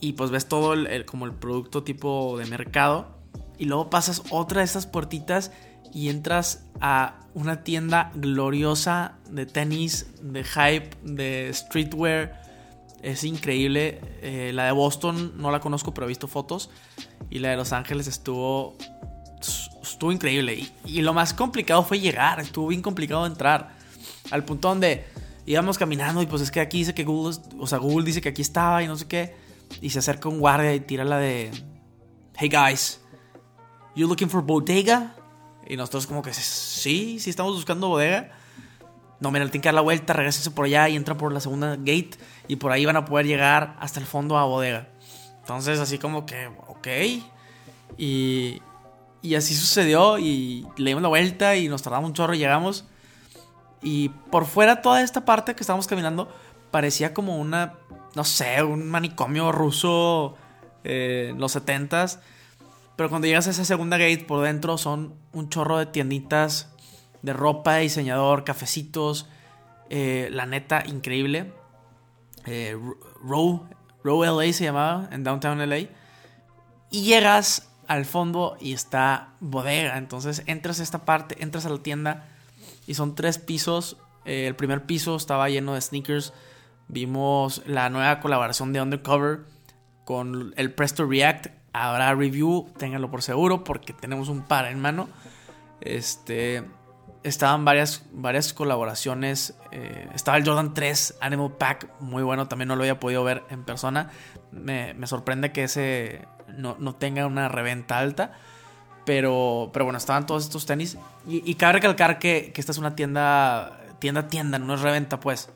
y 0.00 0.12
pues 0.12 0.30
ves 0.30 0.46
todo 0.46 0.74
el, 0.74 1.04
como 1.04 1.26
el 1.26 1.32
producto 1.32 1.82
tipo 1.82 2.38
de 2.38 2.46
mercado 2.46 3.18
y 3.58 3.64
luego 3.64 3.90
pasas 3.90 4.22
otra 4.30 4.60
de 4.60 4.64
estas 4.64 4.86
puertitas 4.86 5.50
y 5.92 6.08
entras 6.08 6.64
a 6.80 7.20
una 7.34 7.62
tienda 7.62 8.10
gloriosa 8.14 9.14
de 9.30 9.46
tenis, 9.46 10.06
de 10.20 10.44
hype, 10.44 10.90
de 11.02 11.50
streetwear. 11.52 12.42
Es 13.02 13.22
increíble. 13.24 14.00
Eh, 14.22 14.50
la 14.52 14.66
de 14.66 14.72
Boston 14.72 15.34
no 15.36 15.50
la 15.50 15.60
conozco, 15.60 15.94
pero 15.94 16.06
he 16.06 16.08
visto 16.08 16.26
fotos. 16.26 16.70
Y 17.30 17.38
la 17.38 17.50
de 17.50 17.56
Los 17.56 17.72
Ángeles 17.72 18.06
estuvo. 18.08 18.76
Estuvo 19.82 20.10
increíble. 20.10 20.68
Y, 20.84 21.02
lo 21.02 21.14
más 21.14 21.32
complicado 21.32 21.84
fue 21.84 22.00
llegar. 22.00 22.40
Estuvo 22.40 22.68
bien 22.68 22.82
complicado 22.82 23.24
entrar. 23.26 23.76
Al 24.30 24.44
punto 24.44 24.68
donde 24.68 25.06
íbamos 25.46 25.78
caminando 25.78 26.20
y 26.22 26.26
pues 26.26 26.42
es 26.42 26.50
que 26.50 26.60
aquí 26.60 26.78
dice 26.78 26.94
que 26.94 27.04
Google. 27.04 27.36
O 27.58 27.66
sea, 27.66 27.78
Google 27.78 28.04
dice 28.04 28.20
que 28.20 28.30
aquí 28.30 28.42
estaba 28.42 28.82
y 28.82 28.88
no 28.88 28.96
sé 28.96 29.06
qué. 29.06 29.36
Y 29.80 29.90
se 29.90 30.00
acerca 30.00 30.28
un 30.28 30.40
guardia 30.40 30.74
y 30.74 30.80
tira 30.80 31.04
la 31.04 31.18
de. 31.18 31.50
Hey 32.36 32.48
guys, 32.48 33.00
you 33.94 34.06
looking 34.08 34.28
for 34.28 34.42
bodega? 34.42 35.14
Y 35.68 35.76
nosotros, 35.76 36.06
como 36.06 36.22
que 36.22 36.32
sí, 36.32 37.20
sí 37.20 37.30
estamos 37.30 37.54
buscando 37.54 37.88
bodega. 37.88 38.30
No, 39.20 39.30
mira, 39.30 39.44
tienen 39.46 39.62
que 39.62 39.68
dar 39.68 39.74
la 39.74 39.80
vuelta, 39.80 40.12
regresense 40.12 40.50
por 40.50 40.64
allá 40.64 40.88
y 40.88 40.96
entra 40.96 41.16
por 41.16 41.32
la 41.32 41.40
segunda 41.40 41.76
gate. 41.76 42.10
Y 42.48 42.56
por 42.56 42.72
ahí 42.72 42.86
van 42.86 42.96
a 42.96 43.04
poder 43.04 43.26
llegar 43.26 43.76
hasta 43.78 44.00
el 44.00 44.06
fondo 44.06 44.38
a 44.38 44.44
bodega. 44.44 44.88
Entonces, 45.40 45.78
así 45.78 45.98
como 45.98 46.24
que, 46.24 46.48
ok. 46.66 46.88
Y, 47.98 48.62
y 49.22 49.34
así 49.34 49.54
sucedió. 49.54 50.18
Y 50.18 50.66
le 50.76 50.90
dimos 50.90 51.02
la 51.02 51.08
vuelta 51.08 51.56
y 51.56 51.68
nos 51.68 51.82
tardamos 51.82 52.08
un 52.08 52.14
chorro 52.14 52.34
y 52.34 52.38
llegamos. 52.38 52.86
Y 53.82 54.08
por 54.08 54.46
fuera, 54.46 54.82
toda 54.82 55.02
esta 55.02 55.24
parte 55.24 55.54
que 55.54 55.60
estábamos 55.60 55.86
caminando 55.86 56.28
parecía 56.70 57.12
como 57.12 57.36
una 57.36 57.74
no 58.14 58.24
sé, 58.24 58.62
un 58.62 58.88
manicomio 58.88 59.52
ruso 59.52 60.36
eh, 60.84 61.34
los 61.36 61.56
70s. 61.56 62.18
Pero 62.98 63.10
cuando 63.10 63.28
llegas 63.28 63.46
a 63.46 63.50
esa 63.50 63.64
segunda 63.64 63.96
gate, 63.96 64.24
por 64.26 64.42
dentro 64.42 64.76
son 64.76 65.14
un 65.32 65.48
chorro 65.50 65.78
de 65.78 65.86
tienditas 65.86 66.74
de 67.22 67.32
ropa, 67.32 67.74
de 67.74 67.82
diseñador, 67.82 68.42
cafecitos. 68.42 69.28
Eh, 69.88 70.28
la 70.32 70.46
neta, 70.46 70.82
increíble. 70.84 71.52
Eh, 72.44 72.76
Row, 73.22 73.68
Row 74.02 74.24
LA 74.24 74.52
se 74.52 74.64
llamaba, 74.64 75.08
en 75.12 75.22
Downtown 75.22 75.60
LA. 75.68 75.90
Y 76.90 77.04
llegas 77.04 77.70
al 77.86 78.04
fondo 78.04 78.56
y 78.60 78.72
está 78.72 79.28
bodega. 79.38 79.96
Entonces 79.96 80.42
entras 80.46 80.80
a 80.80 80.82
esta 80.82 81.04
parte, 81.04 81.40
entras 81.40 81.66
a 81.66 81.68
la 81.68 81.78
tienda 81.78 82.26
y 82.88 82.94
son 82.94 83.14
tres 83.14 83.38
pisos. 83.38 83.96
el 84.24 84.56
primer 84.56 84.86
piso 84.86 85.14
estaba 85.14 85.48
lleno 85.48 85.74
de 85.74 85.80
sneakers 85.82 86.32
Vimos 86.88 87.62
la 87.64 87.90
nueva 87.90 88.18
colaboración 88.18 88.72
de 88.72 88.82
Undercover 88.82 89.44
con 90.04 90.52
el 90.56 90.72
Presto 90.72 91.06
React. 91.06 91.57
Habrá 91.72 92.14
review, 92.14 92.66
ténganlo 92.78 93.10
por 93.10 93.22
seguro, 93.22 93.64
porque 93.64 93.92
tenemos 93.92 94.28
un 94.28 94.42
par 94.42 94.66
en 94.66 94.80
mano. 94.80 95.08
Este. 95.80 96.64
Estaban 97.24 97.64
varias, 97.64 98.04
varias 98.12 98.52
colaboraciones. 98.52 99.54
Eh, 99.72 100.08
estaba 100.14 100.36
el 100.36 100.46
Jordan 100.46 100.72
3 100.72 101.18
Animal 101.20 101.52
Pack, 101.58 101.90
muy 102.00 102.22
bueno. 102.22 102.48
También 102.48 102.68
no 102.68 102.76
lo 102.76 102.82
había 102.82 103.00
podido 103.00 103.24
ver 103.24 103.44
en 103.50 103.64
persona. 103.64 104.10
Me, 104.52 104.94
sorprende 105.06 105.52
que 105.52 105.64
ese 105.64 106.26
no, 106.56 106.76
tenga 106.94 107.26
una 107.26 107.48
reventa 107.48 107.98
alta. 107.98 108.32
Pero, 109.04 109.70
pero 109.72 109.84
bueno, 109.84 109.98
estaban 109.98 110.26
todos 110.26 110.44
estos 110.44 110.64
tenis. 110.64 110.96
Y, 111.26 111.54
cabe 111.56 111.74
recalcar 111.74 112.18
que, 112.18 112.52
que, 112.54 112.60
esta 112.60 112.72
es 112.72 112.78
una 112.78 112.94
tienda, 112.94 113.80
tienda, 113.98 114.28
tienda, 114.28 114.58
no 114.58 114.74
es 114.74 114.80
reventa, 114.80 115.18
pues. 115.18 115.50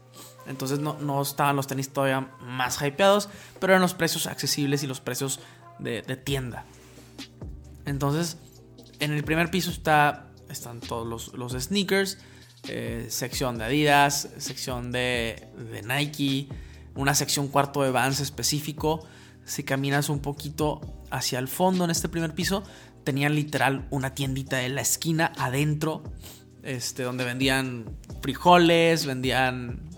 Entonces 0.47 0.81
no, 0.81 1.23
estaban 1.23 1.57
los 1.57 1.67
tenis 1.67 1.93
todavía 1.93 2.29
más 2.41 2.81
hypeados, 2.83 3.29
pero 3.61 3.73
eran 3.73 3.83
los 3.83 3.95
precios 3.95 4.27
accesibles 4.27 4.83
y 4.83 4.87
los 4.87 5.01
precios 5.01 5.41
de, 5.79 6.03
tienda. 6.17 6.65
Entonces, 7.85 8.37
en 9.01 9.13
el 9.13 9.25
primer 9.25 9.51
piso 9.51 9.71
está, 9.71 10.31
están 10.49 10.81
todos 10.81 11.33
los, 11.35 11.53
sneakers, 11.53 12.19
eh, 12.69 13.07
sección 13.09 13.59
de 13.59 13.65
Adidas, 13.65 14.29
sección 14.39 14.93
de, 14.93 15.49
de, 15.57 15.83
Nike, 15.83 16.49
una 16.95 17.15
sección 17.15 17.49
cuarto 17.49 17.83
de 17.83 17.91
Vans 17.91 18.21
específico. 18.21 19.07
Si 19.45 19.65
caminas 19.65 20.09
un 20.09 20.21
poquito 20.21 20.81
hacia 21.11 21.39
el 21.39 21.49
fondo 21.49 21.85
en 21.85 21.91
este 21.91 22.09
primer 22.09 22.35
piso, 22.35 22.63
tenían 23.05 23.35
literal 23.35 23.87
una 23.91 24.15
tiendita 24.15 24.59
de 24.59 24.69
la 24.69 24.81
esquina 24.81 25.33
adentro, 25.37 26.03
este, 26.63 27.03
donde 27.03 27.25
vendían 27.25 27.97
frijoles, 28.21 29.07
vendían 29.07 29.91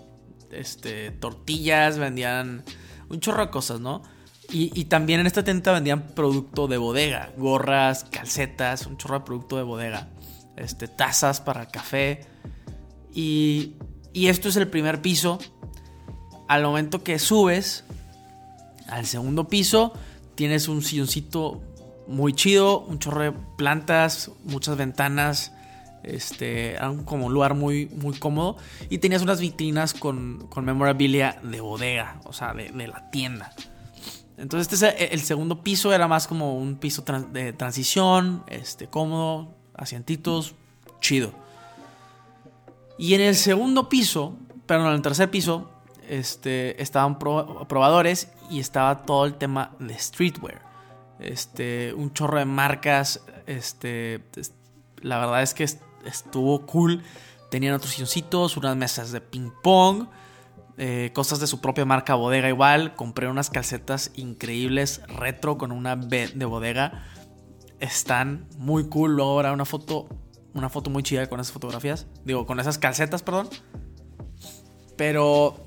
este, 0.51 1.11
tortillas, 1.11 1.97
vendían 1.97 2.63
un 3.09 3.19
chorro 3.19 3.45
de 3.45 3.51
cosas, 3.51 3.79
¿no? 3.79 4.03
Y, 4.51 4.85
también 4.85 5.19
en 5.19 5.27
esta 5.27 5.43
tienda 5.43 5.73
vendían 5.73 6.07
producto 6.15 6.67
de 6.67 6.77
bodega, 6.77 7.31
gorras, 7.35 8.05
calcetas, 8.05 8.85
un 8.85 8.95
chorro 8.95 9.19
de 9.19 9.25
producto 9.25 9.57
de 9.57 9.63
bodega, 9.63 10.07
este, 10.55 10.87
tazas 10.87 11.41
para 11.41 11.65
café. 11.67 12.21
Y, 13.13 13.73
y 14.13 14.27
esto 14.27 14.47
es 14.47 14.55
el 14.55 14.67
primer 14.67 15.01
piso. 15.01 15.39
Al 16.47 16.63
momento 16.63 17.03
que 17.03 17.19
subes 17.19 17.83
al 18.87 19.05
segundo 19.05 19.47
piso, 19.47 19.93
tienes 20.35 20.67
un 20.67 20.81
silloncito 20.81 21.61
muy 22.07 22.33
chido, 22.33 22.81
un 22.81 22.99
chorro 22.99 23.23
de 23.23 23.31
plantas, 23.57 24.31
muchas 24.43 24.77
ventanas, 24.77 25.51
este, 26.03 26.77
como 27.05 27.25
un 27.25 27.33
lugar 27.33 27.55
muy, 27.55 27.87
muy 27.87 28.17
cómodo. 28.17 28.57
Y 28.89 28.99
tenías 28.99 29.21
unas 29.21 29.39
vitrinas 29.39 29.93
con, 29.93 30.47
con 30.47 30.65
memorabilia 30.65 31.39
de 31.43 31.61
bodega, 31.61 32.19
o 32.25 32.33
sea, 32.33 32.53
de, 32.53 32.69
la 32.87 33.09
tienda. 33.09 33.53
Entonces, 34.37 34.81
este 34.81 35.13
el 35.13 35.21
segundo 35.21 35.63
piso 35.63 35.93
era 35.93 36.07
más 36.07 36.27
como 36.27 36.57
un 36.57 36.75
piso 36.75 37.03
de 37.31 37.53
transición, 37.53 38.43
este, 38.47 38.87
cómodo, 38.87 39.55
asientitos, 39.73 40.55
chido. 40.99 41.31
Y 42.97 43.13
en 43.13 43.21
el 43.21 43.35
segundo 43.35 43.89
piso, 43.89 44.35
perdón, 44.65 44.87
en 44.87 44.93
el 44.95 45.01
tercer 45.01 45.29
piso, 45.29 45.69
este, 46.07 46.81
estaban 46.81 47.17
probadores 47.17 48.29
y 48.49 48.59
estaba 48.59 49.05
todo 49.05 49.25
el 49.25 49.35
tema 49.35 49.71
de 49.79 49.97
streetwear. 49.97 50.61
Este, 51.19 51.93
un 51.93 52.13
chorro 52.13 52.39
de 52.39 52.45
marcas. 52.45 53.21
Este, 53.47 54.23
la 55.01 55.17
verdad 55.17 55.41
es 55.41 55.53
que 55.53 55.63
estuvo 55.63 56.65
cool. 56.65 57.03
Tenían 57.49 57.73
otros 57.73 57.93
silloncitos, 57.93 58.57
unas 58.57 58.75
mesas 58.75 59.11
de 59.11 59.21
ping 59.21 59.51
pong. 59.63 60.07
Eh, 60.77 61.11
cosas 61.13 61.39
de 61.39 61.47
su 61.47 61.61
propia 61.61 61.85
marca 61.85 62.15
bodega 62.15 62.49
igual. 62.49 62.95
Compré 62.95 63.27
unas 63.27 63.49
calcetas 63.49 64.11
increíbles 64.15 65.01
retro 65.07 65.57
con 65.57 65.71
una 65.71 65.95
B 65.95 66.29
de 66.33 66.45
bodega. 66.45 67.05
Están 67.79 68.47
muy 68.57 68.89
cool. 68.89 69.19
Habrá 69.21 69.53
una 69.53 69.65
foto. 69.65 70.07
Una 70.53 70.69
foto 70.69 70.89
muy 70.89 71.03
chida 71.03 71.27
con 71.27 71.39
esas 71.39 71.51
fotografías. 71.51 72.07
Digo, 72.23 72.45
con 72.45 72.59
esas 72.59 72.77
calcetas, 72.77 73.23
perdón. 73.23 73.49
Pero. 74.97 75.65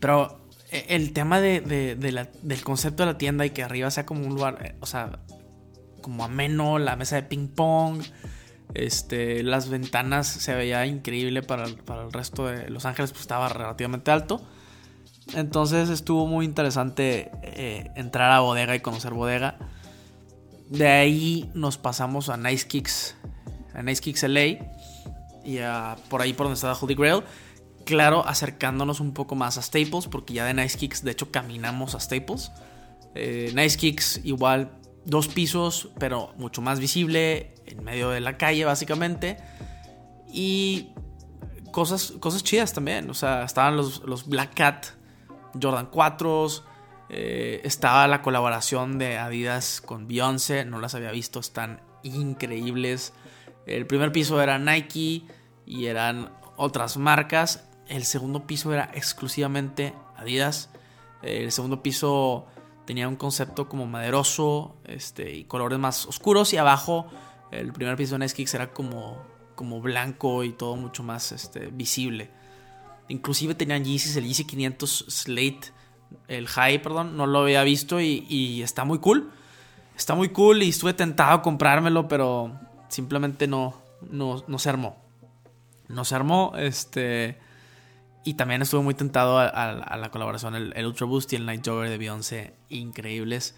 Pero 0.00 0.44
e, 0.70 0.86
el 0.88 1.12
tema 1.12 1.40
de, 1.40 1.60
del 1.60 2.64
concepto 2.64 3.04
de 3.04 3.12
la 3.12 3.18
tienda 3.18 3.46
y 3.46 3.50
que 3.50 3.62
arriba 3.62 3.90
sea 3.90 4.04
como 4.06 4.26
un 4.26 4.34
lugar, 4.34 4.58
eh, 4.64 4.76
o 4.80 4.86
sea, 4.86 5.20
como 6.02 6.24
ameno, 6.24 6.78
la 6.78 6.96
mesa 6.96 7.16
de 7.16 7.22
ping 7.22 7.48
pong, 7.48 8.02
este, 8.74 9.42
las 9.42 9.68
ventanas 9.68 10.26
se 10.26 10.54
veía 10.54 10.86
increíble 10.86 11.42
para, 11.42 11.64
el 11.64 12.12
resto 12.12 12.46
de 12.46 12.68
Los 12.70 12.84
Ángeles, 12.84 13.12
pues 13.12 13.22
estaba 13.22 13.48
relativamente 13.48 14.10
alto. 14.10 14.42
Entonces 15.34 15.88
estuvo 15.88 16.26
muy 16.26 16.44
interesante 16.44 17.30
eh, 17.42 17.90
entrar 17.96 18.30
a 18.32 18.40
bodega 18.40 18.74
y 18.76 18.80
conocer 18.80 19.14
bodega. 19.14 19.56
De 20.68 20.86
ahí 20.86 21.50
nos 21.54 21.78
pasamos 21.78 22.28
a 22.28 22.36
Nice 22.36 22.66
Kicks, 22.66 23.16
a 23.74 23.82
Nice 23.82 24.02
Kicks 24.02 24.22
LA 24.24 24.58
y 25.44 25.58
por 26.08 26.22
ahí 26.22 26.32
por 26.32 26.46
donde 26.46 26.54
estaba 26.54 26.76
Holy 26.78 26.94
Grail 26.94 27.22
claro, 27.84 28.26
acercándonos 28.26 29.00
un 29.00 29.12
poco 29.12 29.34
más 29.34 29.58
a 29.58 29.62
Staples, 29.62 30.08
porque 30.10 30.34
ya 30.34 30.44
de 30.44 30.54
Nice 30.54 30.76
Kicks, 30.76 31.04
de 31.04 31.12
hecho, 31.12 31.30
caminamos 31.30 31.94
a 31.94 32.00
Staples. 32.00 32.50
Eh, 33.14 33.52
nice 33.54 33.78
Kicks, 33.78 34.20
igual, 34.24 34.72
dos 35.04 35.28
pisos, 35.28 35.90
pero 35.98 36.32
mucho 36.36 36.62
más 36.62 36.80
visible, 36.80 37.53
en 37.66 37.84
medio 37.84 38.10
de 38.10 38.20
la 38.20 38.36
calle, 38.36 38.64
básicamente. 38.64 39.38
Y 40.32 40.90
cosas, 41.70 42.12
cosas 42.20 42.42
chidas 42.42 42.72
también, 42.72 43.10
o 43.10 43.14
sea, 43.14 43.44
estaban 43.44 43.76
los, 43.76 44.02
los 44.04 44.26
Black 44.28 44.54
Cat 44.54 44.86
Jordan 45.60 45.86
4 45.86 46.48
eh, 47.10 47.60
estaba 47.64 48.08
la 48.08 48.22
colaboración 48.22 48.98
de 48.98 49.18
Adidas 49.18 49.80
con 49.80 50.08
Beyoncé, 50.08 50.64
no 50.64 50.80
las 50.80 50.94
había 50.94 51.10
visto, 51.10 51.38
están 51.40 51.80
increíbles. 52.02 53.12
El 53.66 53.86
primer 53.86 54.12
piso 54.12 54.40
era 54.40 54.58
Nike 54.58 55.24
y 55.66 55.86
eran 55.86 56.30
otras 56.56 56.96
marcas. 56.96 57.68
El 57.88 58.04
segundo 58.04 58.46
piso 58.46 58.72
era 58.72 58.90
exclusivamente 58.94 59.94
Adidas. 60.16 60.70
El 61.22 61.52
segundo 61.52 61.82
piso 61.82 62.46
tenía 62.86 63.08
un 63.08 63.16
concepto 63.16 63.68
como 63.68 63.86
maderoso 63.86 64.76
este, 64.84 65.34
y 65.34 65.44
colores 65.44 65.78
más 65.78 66.06
oscuros. 66.06 66.52
Y 66.52 66.56
abajo, 66.56 67.06
el 67.60 67.72
primer 67.72 67.96
piso 67.96 68.18
de 68.18 68.26
Kicks 68.26 68.54
era 68.54 68.72
como, 68.72 69.22
como 69.54 69.80
blanco 69.80 70.44
y 70.44 70.52
todo 70.52 70.76
mucho 70.76 71.02
más 71.02 71.32
este, 71.32 71.66
visible. 71.66 72.30
Inclusive 73.08 73.54
tenían 73.54 73.84
Yeezys, 73.84 74.16
el 74.16 74.24
Yeezy 74.24 74.44
500 74.44 75.06
Slate, 75.08 75.72
el 76.28 76.48
High, 76.48 76.82
perdón, 76.82 77.16
no 77.16 77.26
lo 77.26 77.40
había 77.40 77.62
visto 77.62 78.00
y, 78.00 78.26
y, 78.28 78.62
está 78.62 78.84
muy 78.84 78.98
cool. 78.98 79.30
Está 79.96 80.14
muy 80.14 80.30
cool 80.30 80.62
y 80.62 80.70
estuve 80.70 80.94
tentado 80.94 81.32
a 81.32 81.42
comprármelo, 81.42 82.08
pero 82.08 82.58
simplemente 82.88 83.46
no, 83.46 83.74
no, 84.10 84.42
no 84.46 84.58
se 84.58 84.68
armó. 84.68 84.96
No 85.88 86.04
se 86.04 86.14
armó, 86.14 86.54
este... 86.56 87.38
Y 88.26 88.34
también 88.34 88.62
estuve 88.62 88.82
muy 88.82 88.94
tentado 88.94 89.38
a, 89.38 89.96
la 89.98 90.10
colaboración, 90.10 90.54
el, 90.54 90.86
Ultra 90.86 91.06
Boost 91.06 91.34
y 91.34 91.36
el 91.36 91.44
Night 91.44 91.66
Jogger 91.66 91.90
de 91.90 91.98
Beyoncé, 91.98 92.54
increíbles. 92.70 93.54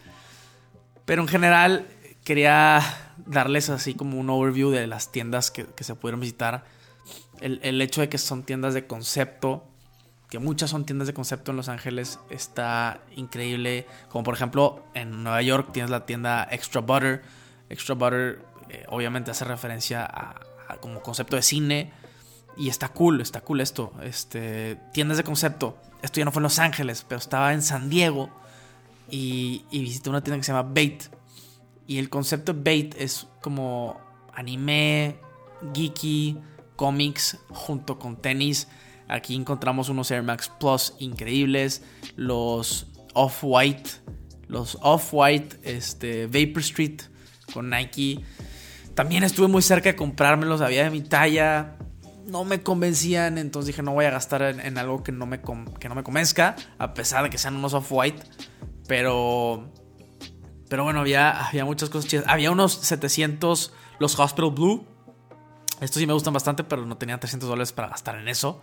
Pero 1.04 1.22
en 1.22 1.28
general 1.28 1.86
quería 2.26 2.82
darles 3.24 3.70
así 3.70 3.94
como 3.94 4.18
un 4.18 4.28
overview 4.28 4.70
de 4.70 4.88
las 4.88 5.12
tiendas 5.12 5.52
que, 5.52 5.64
se 5.78 5.94
pudieron 5.94 6.20
visitar. 6.20 6.64
El, 7.40 7.80
hecho 7.80 8.00
de 8.00 8.08
que 8.08 8.18
son 8.18 8.42
tiendas 8.42 8.74
de 8.74 8.88
concepto, 8.88 9.64
que 10.28 10.40
muchas 10.40 10.70
son 10.70 10.84
tiendas 10.84 11.06
de 11.06 11.14
concepto 11.14 11.52
en 11.52 11.56
Los 11.56 11.68
Ángeles, 11.68 12.18
está 12.28 13.00
increíble. 13.14 13.86
Como 14.08 14.24
por 14.24 14.34
ejemplo 14.34 14.84
en 14.94 15.22
Nueva 15.22 15.40
York 15.40 15.70
tienes 15.72 15.88
la 15.88 16.04
tienda 16.04 16.48
Extra 16.50 16.80
Butter. 16.80 17.22
Extra 17.70 17.94
Butter 17.94 18.42
eh, 18.70 18.84
obviamente 18.88 19.30
hace 19.30 19.44
referencia 19.44 20.04
a 20.04 20.34
como 20.80 21.00
concepto 21.02 21.36
de 21.36 21.42
cine 21.42 21.92
y 22.56 22.70
está 22.70 22.88
cool, 22.88 23.20
está 23.20 23.40
cool 23.42 23.60
esto. 23.60 23.92
Este, 24.02 24.80
tiendas 24.92 25.16
de 25.18 25.22
concepto. 25.22 25.78
Esto 26.02 26.18
ya 26.18 26.24
no 26.24 26.32
fue 26.32 26.40
en 26.40 26.44
Los 26.44 26.58
Ángeles, 26.58 27.06
pero 27.08 27.20
estaba 27.20 27.52
en 27.52 27.62
San 27.62 27.88
Diego. 27.88 28.30
Y, 29.08 29.64
y 29.70 29.78
visité 29.82 30.10
una 30.10 30.22
tienda 30.22 30.38
que 30.38 30.42
se 30.42 30.52
llama 30.52 30.68
Bait. 30.74 31.04
Y 31.86 31.98
el 31.98 32.08
concepto 32.08 32.54
Bait 32.54 32.94
es 32.98 33.26
como 33.40 34.00
anime, 34.34 35.18
geeky, 35.74 36.38
cómics, 36.76 37.38
junto 37.48 37.98
con 37.98 38.16
tenis. 38.16 38.68
Aquí 39.08 39.34
encontramos 39.34 39.88
unos 39.88 40.10
Air 40.10 40.22
Max 40.22 40.50
Plus 40.58 40.94
increíbles. 40.98 41.82
Los 42.16 42.88
Off-White. 43.14 43.90
Los 44.48 44.78
Off-White 44.80 45.60
este, 45.62 46.26
Vapor 46.26 46.60
Street 46.60 47.02
con 47.52 47.70
Nike. 47.70 48.20
También 48.94 49.22
estuve 49.24 49.48
muy 49.48 49.62
cerca 49.62 49.90
de 49.90 49.96
comprármelos. 49.96 50.60
Había 50.60 50.84
de 50.84 50.90
mi 50.90 51.02
talla 51.02 51.76
no 52.26 52.44
me 52.44 52.62
convencían, 52.62 53.38
entonces 53.38 53.68
dije 53.68 53.82
no 53.82 53.92
voy 53.92 54.04
a 54.04 54.10
gastar 54.10 54.42
en, 54.42 54.78
algo 54.78 55.02
que 55.02 55.12
no, 55.12 55.26
me 55.26 55.40
que 55.40 55.88
no 55.88 55.94
me 55.94 56.02
convenzca, 56.02 56.56
a 56.78 56.92
pesar 56.92 57.22
de 57.24 57.30
que 57.30 57.38
sean 57.38 57.56
unos 57.56 57.72
off-white, 57.72 58.22
pero... 58.86 59.72
Pero 60.68 60.84
bueno, 60.84 61.00
había, 61.00 61.46
había 61.46 61.64
muchas 61.64 61.90
cosas 61.90 62.10
chidas. 62.10 62.24
Había 62.28 62.50
unos 62.50 62.72
700, 62.72 63.72
los 63.98 64.18
Hospital 64.18 64.50
Blue. 64.50 64.86
Estos 65.80 66.00
sí 66.00 66.06
me 66.06 66.12
gustan 66.12 66.32
bastante, 66.32 66.64
pero 66.64 66.86
no 66.86 66.96
tenía 66.96 67.18
300 67.18 67.48
dólares 67.48 67.72
para 67.72 67.88
gastar 67.88 68.18
en 68.18 68.28
eso. 68.28 68.60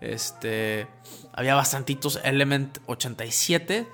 Este, 0.00 0.86
había 1.32 1.54
bastantitos 1.54 2.20
Element 2.24 2.78
87. 2.86 3.86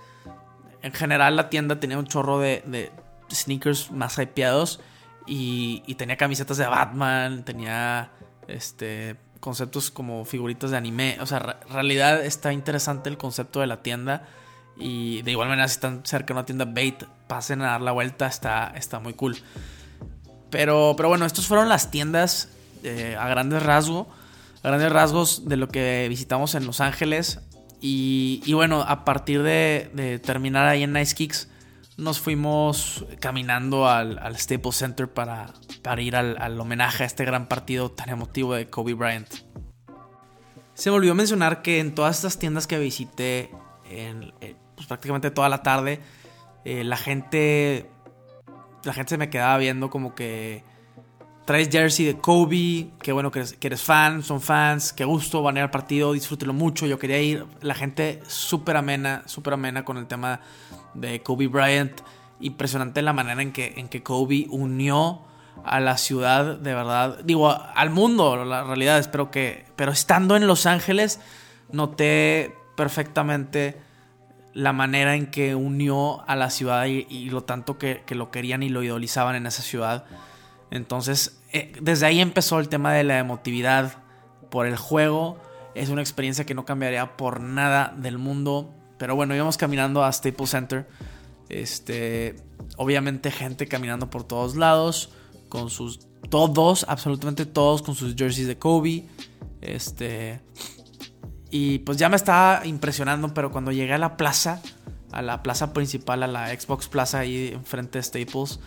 En 0.83 0.93
general 0.93 1.37
la 1.37 1.49
tienda 1.49 1.81
tenía 1.81 1.99
un 1.99 2.07
chorro 2.07 2.39
de, 2.39 2.93
sneakers 3.31 3.91
más 3.91 4.19
hypeados. 4.19 4.81
Y, 5.27 5.85
y, 5.87 5.95
tenía 5.95 6.17
camisetas 6.17 6.57
de 6.57 6.67
Batman, 6.67 7.45
tenía 7.45 8.11
este, 8.49 9.17
conceptos 9.39 9.91
como 9.91 10.25
figuritas 10.25 10.73
de 10.73 10.77
anime. 10.77 11.19
O 11.21 11.27
sea, 11.27 11.59
en 11.67 11.73
realidad 11.73 12.25
está 12.25 12.53
interesante 12.53 13.09
el 13.09 13.19
concepto 13.19 13.61
de 13.61 13.67
la 13.67 13.83
tienda. 13.83 14.29
Y 14.77 15.23
de 15.23 15.31
igual 15.33 15.49
manera, 15.49 15.69
si 15.69 15.75
están 15.75 16.03
cerca 16.05 16.29
de 16.29 16.33
una 16.35 16.47
tienda 16.47 16.65
bait, 16.65 17.05
pasen 17.27 17.63
a 17.63 17.73
dar 17.73 17.81
la 17.81 17.93
vuelta, 17.93 18.27
está, 18.27 18.73
está 18.77 18.99
muy 19.01 19.15
cool. 19.15 19.37
Pero, 20.51 20.95
pero 20.97 21.09
bueno, 21.09 21.25
estos 21.25 21.47
fueron 21.47 21.69
las 21.69 21.91
tiendas 21.91 22.49
eh, 22.83 23.17
a 23.19 23.29
grandes 23.29 23.63
rasgos. 23.63 24.07
A 24.63 24.69
grandes 24.69 24.93
rasgos 24.93 25.49
de 25.49 25.57
lo 25.57 25.69
que 25.69 26.07
visitamos 26.09 26.55
en 26.55 26.67
Los 26.67 26.81
Ángeles. 26.81 27.41
Y, 27.81 28.43
y 28.45 28.53
bueno, 28.53 28.83
a 28.83 29.05
partir 29.05 29.43
de, 29.43 30.21
terminar 30.25 30.69
ahí 30.69 30.85
en 30.85 30.93
Nice 30.93 31.15
Kicks, 31.17 31.49
nos 31.97 32.21
fuimos 32.21 33.05
caminando 33.19 33.89
al, 33.89 34.21
Staples 34.39 34.77
Center 34.77 35.09
para, 35.13 35.53
para 35.83 36.01
ir 36.01 36.15
al, 36.15 36.61
homenaje 36.61 37.03
a 37.03 37.07
este 37.07 37.25
gran 37.25 37.49
partido 37.49 37.91
tan 37.91 38.09
emotivo 38.09 38.55
de 38.55 38.69
Kobe 38.69 38.95
Bryant. 38.95 39.29
Se 40.75 40.91
me 40.91 40.97
olvidó 40.97 41.15
mencionar 41.15 41.63
que 41.63 41.81
en 41.81 41.95
todas 41.95 42.17
estas 42.17 42.39
tiendas 42.39 42.67
que 42.67 42.79
visité, 42.79 43.51
en, 43.91 44.33
eh, 44.41 44.55
pues 44.83 44.89
prácticamente 44.89 45.31
toda 45.31 45.49
la 45.49 45.63
tarde, 45.63 46.01
eh, 46.65 46.85
la 46.85 46.97
gente. 46.97 47.89
La 48.85 48.93
gente 48.93 49.11
se 49.11 49.19
me 49.19 49.31
quedaba 49.31 49.59
viendo 49.59 49.91
como 49.91 50.15
que. 50.15 50.65
Traes 51.45 51.71
jersey 51.71 52.07
de 52.07 52.19
Kobe, 52.19 52.91
que 53.03 53.11
bueno 53.11 53.33
que 53.33 53.45
eres, 53.61 53.83
fan, 53.83 54.23
son 54.23 54.41
fans, 54.41 54.93
qué 54.93 55.05
gusto, 55.05 55.43
van 55.43 55.57
a 55.57 55.59
ir 55.59 55.63
al 55.65 55.71
partido, 55.71 56.13
disfrútelo 56.13 56.53
mucho, 56.53 56.87
yo 56.87 57.01
quería 57.01 57.21
ir. 57.21 57.47
La 57.61 57.75
gente 57.75 58.21
súper 58.29 58.77
amena, 58.77 59.25
súper 59.27 59.55
amena 59.55 59.85
con 59.85 59.97
el 59.97 60.07
tema 60.07 60.41
de 60.95 61.21
Kobe 61.23 61.49
Bryant. 61.49 62.01
Impresionante 62.39 63.03
la 63.03 63.13
manera 63.13 63.43
en 63.43 63.53
que, 63.53 63.75
en 63.77 63.89
que 63.89 64.05
Kobe 64.05 64.47
unió 64.51 65.23
a 65.65 65.81
la 65.81 65.97
ciudad, 65.97 66.59
de 66.59 66.75
verdad. 66.75 67.19
Digo, 67.25 67.51
al 67.51 67.91
mundo, 67.91 68.45
la 68.45 68.63
realidad, 68.63 68.99
espero 68.99 69.33
que. 69.33 69.65
Pero 69.75 69.91
estando 69.91 70.37
en 70.37 70.47
Los 70.47 70.67
Ángeles, 70.67 71.21
noté 71.73 72.55
perfectamente 72.77 73.81
la 74.55 74.73
manera 74.73 75.17
en 75.17 75.27
que 75.27 75.55
unió 75.55 76.29
a 76.29 76.37
la 76.37 76.51
ciudad 76.51 76.87
y, 76.87 77.31
lo 77.31 77.45
tanto 77.45 77.79
que, 77.79 78.03
lo 78.11 78.31
querían 78.31 78.63
y 78.63 78.69
lo 78.69 78.83
idolizaban 78.83 79.35
en 79.37 79.47
esa 79.47 79.63
ciudad. 79.63 80.05
Entonces, 80.71 81.41
eh, 81.53 81.73
desde 81.81 82.07
ahí 82.07 82.21
empezó 82.21 82.59
el 82.59 82.69
tema 82.69 82.93
de 82.93 83.05
la 83.05 83.19
emotividad 83.19 83.99
por 84.51 84.67
el 84.67 84.77
juego. 84.77 85.39
Es 85.75 85.89
una 85.89 86.03
experiencia 86.03 86.45
que 86.45 86.55
no 86.55 86.65
cambiaría 86.65 87.17
por 87.17 87.41
nada 87.41 87.95
del 87.97 88.19
mundo. 88.19 88.75
Pero 88.99 89.17
bueno, 89.17 89.35
íbamos 89.35 89.57
caminando 89.57 90.05
a 90.05 90.13
Staples 90.13 90.51
Center. 90.51 90.87
Este, 91.49 92.37
obviamente 92.77 93.31
gente 93.31 93.67
caminando 93.67 94.09
por 94.11 94.25
todos 94.25 94.57
lados 94.57 95.11
con 95.49 95.69
sus 95.69 96.01
todos, 96.31 96.87
absolutamente 96.89 97.45
todos 97.45 97.83
con 97.83 97.95
sus 97.95 98.15
jerseys 98.15 98.47
de 98.47 98.59
Kobe. 98.59 99.05
Este 99.61 100.41
y 101.55 101.81
pues 101.81 101.99
ya 101.99 102.09
me 102.09 102.17
estaba 102.17 102.65
impresionando, 102.65 103.35
pero 103.35 103.51
cuando 103.53 103.73
llegué 103.73 103.93
a 103.93 103.99
la 103.99 104.17
plaza, 104.17 104.63
a 105.13 105.21
la 105.21 105.43
plaza 105.43 105.75
principal, 105.75 106.23
a 106.23 106.27
la 106.27 106.49
Xbox 106.49 106.89
Plaza 106.89 107.19
ahí 107.19 107.51
enfrente 107.53 107.99
de 107.99 108.03
Staples, 108.03 108.59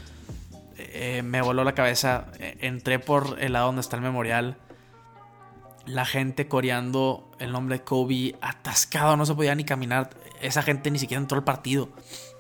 eh, 0.78 1.24
me 1.24 1.42
voló 1.42 1.64
la 1.64 1.74
cabeza. 1.74 2.28
E, 2.38 2.60
entré 2.62 3.00
por 3.00 3.38
el 3.40 3.54
lado 3.54 3.66
donde 3.66 3.82
está 3.82 3.96
el 3.96 4.04
memorial. 4.04 4.58
La 5.88 6.06
gente 6.06 6.48
coreando 6.48 7.32
el 7.40 7.52
nombre 7.52 7.80
de 7.80 7.84
Kobe, 7.84 8.36
atascado, 8.40 9.18
no 9.18 9.26
se 9.26 9.34
podía 9.34 9.56
ni 9.56 9.64
caminar. 9.64 10.12
Esa 10.40 10.62
gente 10.62 10.92
ni 10.92 11.00
siquiera 11.00 11.20
entró 11.20 11.40
al 11.40 11.44
partido. 11.44 11.90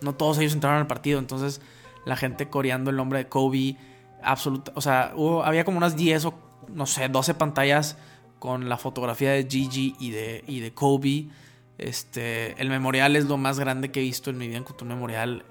No 0.02 0.14
todos 0.14 0.38
ellos 0.38 0.54
entraron 0.54 0.78
al 0.78 0.88
partido. 0.88 1.18
Entonces, 1.18 1.60
la 2.06 2.18
gente 2.18 2.50
coreando 2.52 2.92
el 2.92 2.98
nombre 2.98 3.18
de 3.18 3.30
Kobe, 3.30 3.78
absoluta. 4.22 4.72
O 4.75 4.82
sea, 4.82 5.16
había 5.44 5.66
como 5.66 5.80
unas 5.80 5.96
10 5.96 6.25
o 6.25 6.36
no 6.72 6.86
sé, 6.86 7.10
12 7.10 7.34
pantallas 7.34 7.98
con 8.39 8.70
la 8.70 8.77
fotografía 8.77 9.32
de 9.32 9.48
Gigi 9.50 9.96
y 10.00 10.12
de, 10.12 10.44
y 10.48 10.60
de 10.60 10.74
Kobe. 10.74 11.27
Este, 11.77 12.60
el 12.62 12.70
memorial 12.70 13.15
es 13.15 13.25
lo 13.25 13.38
más 13.38 13.60
grande 13.60 13.92
que 13.92 14.00
he 14.00 14.04
visto 14.04 14.30
en 14.30 14.38
mi 14.38 14.48
vida 14.48 14.58
en 14.58 14.65
un 14.82 14.88
memorial. 14.88 15.46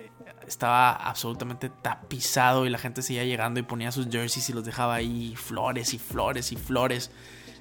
Estaba 0.46 0.92
absolutamente 0.92 1.70
tapizado 1.70 2.66
y 2.66 2.70
la 2.70 2.78
gente 2.78 3.02
seguía 3.02 3.24
llegando 3.24 3.60
y 3.60 3.62
ponía 3.62 3.92
sus 3.92 4.08
jerseys 4.08 4.48
y 4.50 4.52
los 4.52 4.64
dejaba 4.64 4.94
ahí, 4.94 5.34
flores 5.36 5.94
y 5.94 5.98
flores 5.98 6.52
y 6.52 6.56
flores 6.56 7.10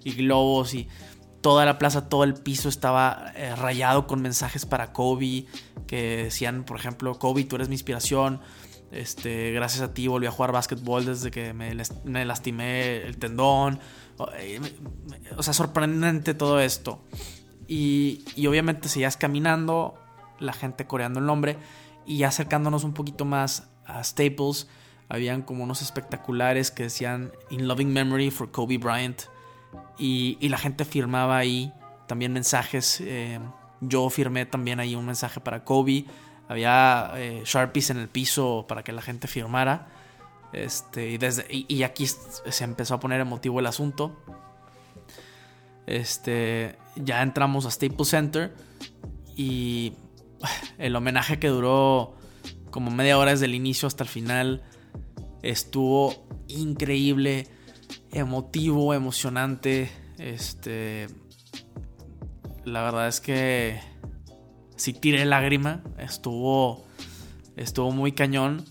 y 0.03 0.11
globos 0.13 0.73
y 0.73 0.89
toda 1.43 1.65
la 1.65 1.77
plaza, 1.77 2.07
todo 2.07 2.23
el 2.23 2.35
piso 2.35 2.69
estaba 2.69 3.31
eh, 3.35 3.53
rayado 3.55 4.07
con 4.07 4.21
mensajes 4.21 4.65
para 4.65 4.93
Kobe 4.93 5.45
que 5.87 6.23
decían, 6.23 6.63
por 6.63 6.77
ejemplo, 6.77 7.19
Kobe, 7.19 7.43
tú 7.43 7.57
eres 7.57 7.67
mi 7.67 7.75
inspiración. 7.75 8.39
Este, 8.93 9.51
gracias 9.51 9.81
a 9.81 9.93
ti 9.93 10.07
volví 10.07 10.27
a 10.27 10.31
jugar 10.31 10.51
básquetbol 10.51 11.05
desde 11.05 11.31
que 11.31 11.53
me, 11.53 11.73
lastimé 12.25 12.97
el 12.97 13.17
tendón. 13.17 13.79
Eh, 14.37 14.61
o 15.35 15.41
sea, 15.41 15.53
sorprendente 15.53 16.35
todo 16.35 16.59
esto. 16.59 17.03
Y, 17.67 18.23
obviamente 18.47 18.89
seguías 18.89 19.17
caminando, 19.17 19.95
la 20.39 20.53
gente 20.53 20.85
coreando 20.85 21.19
el 21.19 21.25
nombre 21.25 21.57
y 22.05 22.23
acercándonos 22.23 22.83
un 22.83 22.93
poquito 22.93 23.25
más 23.25 23.69
a 23.85 24.03
Staples, 24.03 24.67
habían 25.09 25.41
como 25.41 25.63
unos 25.63 25.81
espectaculares 25.81 26.69
que 26.69 26.83
decían 26.83 27.31
In 27.49 27.67
Loving 27.67 27.91
Memory 27.91 28.31
for 28.31 28.51
Kobe 28.51 28.77
Bryant 28.77 29.23
y, 29.97 30.37
y 30.39 30.49
la 30.49 30.57
gente 30.57 30.85
firmaba 30.85 31.37
ahí 31.37 31.73
también 32.07 32.33
mensajes. 32.33 33.01
Eh, 33.01 33.39
yo 33.81 34.09
firmé 34.09 34.45
también 34.45 34.79
ahí 34.79 34.95
un 34.95 35.05
mensaje 35.05 35.39
para 35.39 35.63
Kobe. 35.63 36.05
Había 36.47 37.11
eh, 37.15 37.43
Sharpies 37.45 37.89
en 37.89 37.97
el 37.97 38.09
piso 38.09 38.65
para 38.67 38.83
que 38.83 38.91
la 38.91 39.01
gente 39.01 39.27
firmara. 39.27 39.87
Este, 40.51 41.09
y, 41.09 41.17
desde, 41.17 41.45
y, 41.49 41.83
aquí 41.83 42.05
se 42.05 42.63
empezó 42.63 42.95
a 42.95 42.99
poner 42.99 43.21
emotivo 43.21 43.59
el 43.59 43.65
asunto. 43.65 44.15
Este, 45.87 46.77
ya 46.95 47.21
entramos 47.21 47.65
a 47.65 47.71
Staples 47.71 48.07
Center 48.07 48.53
y 49.35 49.93
el 50.77 50.95
homenaje 50.95 51.39
que 51.39 51.47
duró 51.47 52.15
como 52.69 52.91
media 52.91 53.17
hora 53.17 53.31
desde 53.31 53.45
el 53.45 53.55
inicio 53.55 53.87
hasta 53.87 54.03
el 54.03 54.09
final 54.09 54.63
estuvo 55.41 56.25
increíble, 56.47 57.47
emotivo, 58.11 58.93
emocionante. 58.93 59.91
Este, 60.17 61.07
la 62.63 62.81
verdad 62.83 63.07
es 63.07 63.19
que 63.19 63.79
si 64.83 64.91
tiré 64.91 65.23
lágrima, 65.23 65.79
estuvo, 65.97 66.83
estuvo 67.55 67.91
muy 67.91 68.11
cañón 68.11 68.65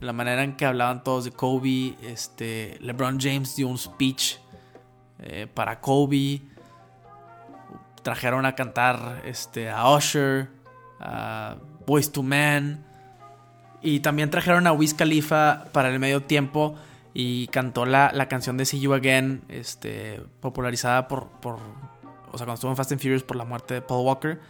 la 0.00 0.14
manera 0.14 0.42
en 0.42 0.56
que 0.56 0.64
hablaban 0.64 1.04
todos 1.04 1.26
de 1.26 1.30
Kobe. 1.30 1.94
Este, 2.02 2.78
LeBron 2.80 3.20
James 3.20 3.54
dio 3.54 3.68
un 3.68 3.76
speech 3.76 4.36
eh, 5.18 5.46
para 5.52 5.78
Kobe. 5.82 6.40
Trajeron 8.02 8.46
a 8.46 8.54
cantar 8.54 9.20
este, 9.26 9.68
a 9.68 9.94
Usher, 9.94 10.48
a 11.00 11.56
Boys 11.86 12.12
to 12.12 12.22
Men. 12.22 12.82
Y 13.82 14.00
también 14.00 14.30
trajeron 14.30 14.66
a 14.66 14.72
Wiz 14.72 14.94
Khalifa 14.94 15.66
para 15.72 15.90
el 15.90 15.98
medio 15.98 16.22
tiempo 16.22 16.76
y 17.12 17.46
cantó 17.48 17.84
la, 17.84 18.10
la 18.14 18.26
canción 18.26 18.56
de 18.56 18.64
See 18.64 18.80
You 18.80 18.94
Again, 18.94 19.42
este, 19.50 20.22
popularizada 20.40 21.08
por, 21.08 21.28
por, 21.42 21.56
o 21.56 22.38
sea, 22.38 22.46
cuando 22.46 22.54
estuvo 22.54 22.70
en 22.70 22.76
Fast 22.78 22.92
and 22.92 23.02
Furious 23.02 23.22
por 23.22 23.36
la 23.36 23.44
muerte 23.44 23.74
de 23.74 23.82
Paul 23.82 24.06
Walker. 24.06 24.40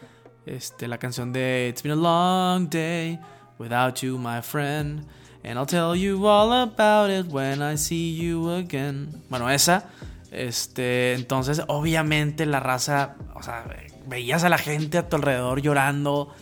Este, 0.49 0.89
la 0.89 0.97
canción 0.97 1.31
de 1.31 1.69
It's 1.69 1.83
Been 1.83 1.93
a 1.93 1.97
Long 1.97 2.71
Day 2.71 3.19
Without 3.59 3.97
You, 4.01 4.19
My 4.19 4.41
Friend. 4.41 5.05
And 5.45 5.59
I'll 5.59 5.67
tell 5.67 5.95
you 5.95 6.27
all 6.27 6.51
about 6.53 7.11
it 7.11 7.31
when 7.31 7.61
I 7.61 7.77
see 7.77 8.17
you 8.17 8.51
again. 8.51 9.11
Bueno, 9.29 9.51
esa. 9.51 9.85
Este, 10.31 11.13
entonces, 11.13 11.63
obviamente 11.69 12.47
la 12.47 12.61
raza, 12.61 13.17
o 13.35 13.43
sea, 13.43 13.67
veías 14.07 14.43
a 14.45 14.49
la 14.49 14.57
gente 14.57 14.97
a 14.97 15.07
tu 15.07 15.17
alrededor 15.17 15.61
llorando. 15.61 16.33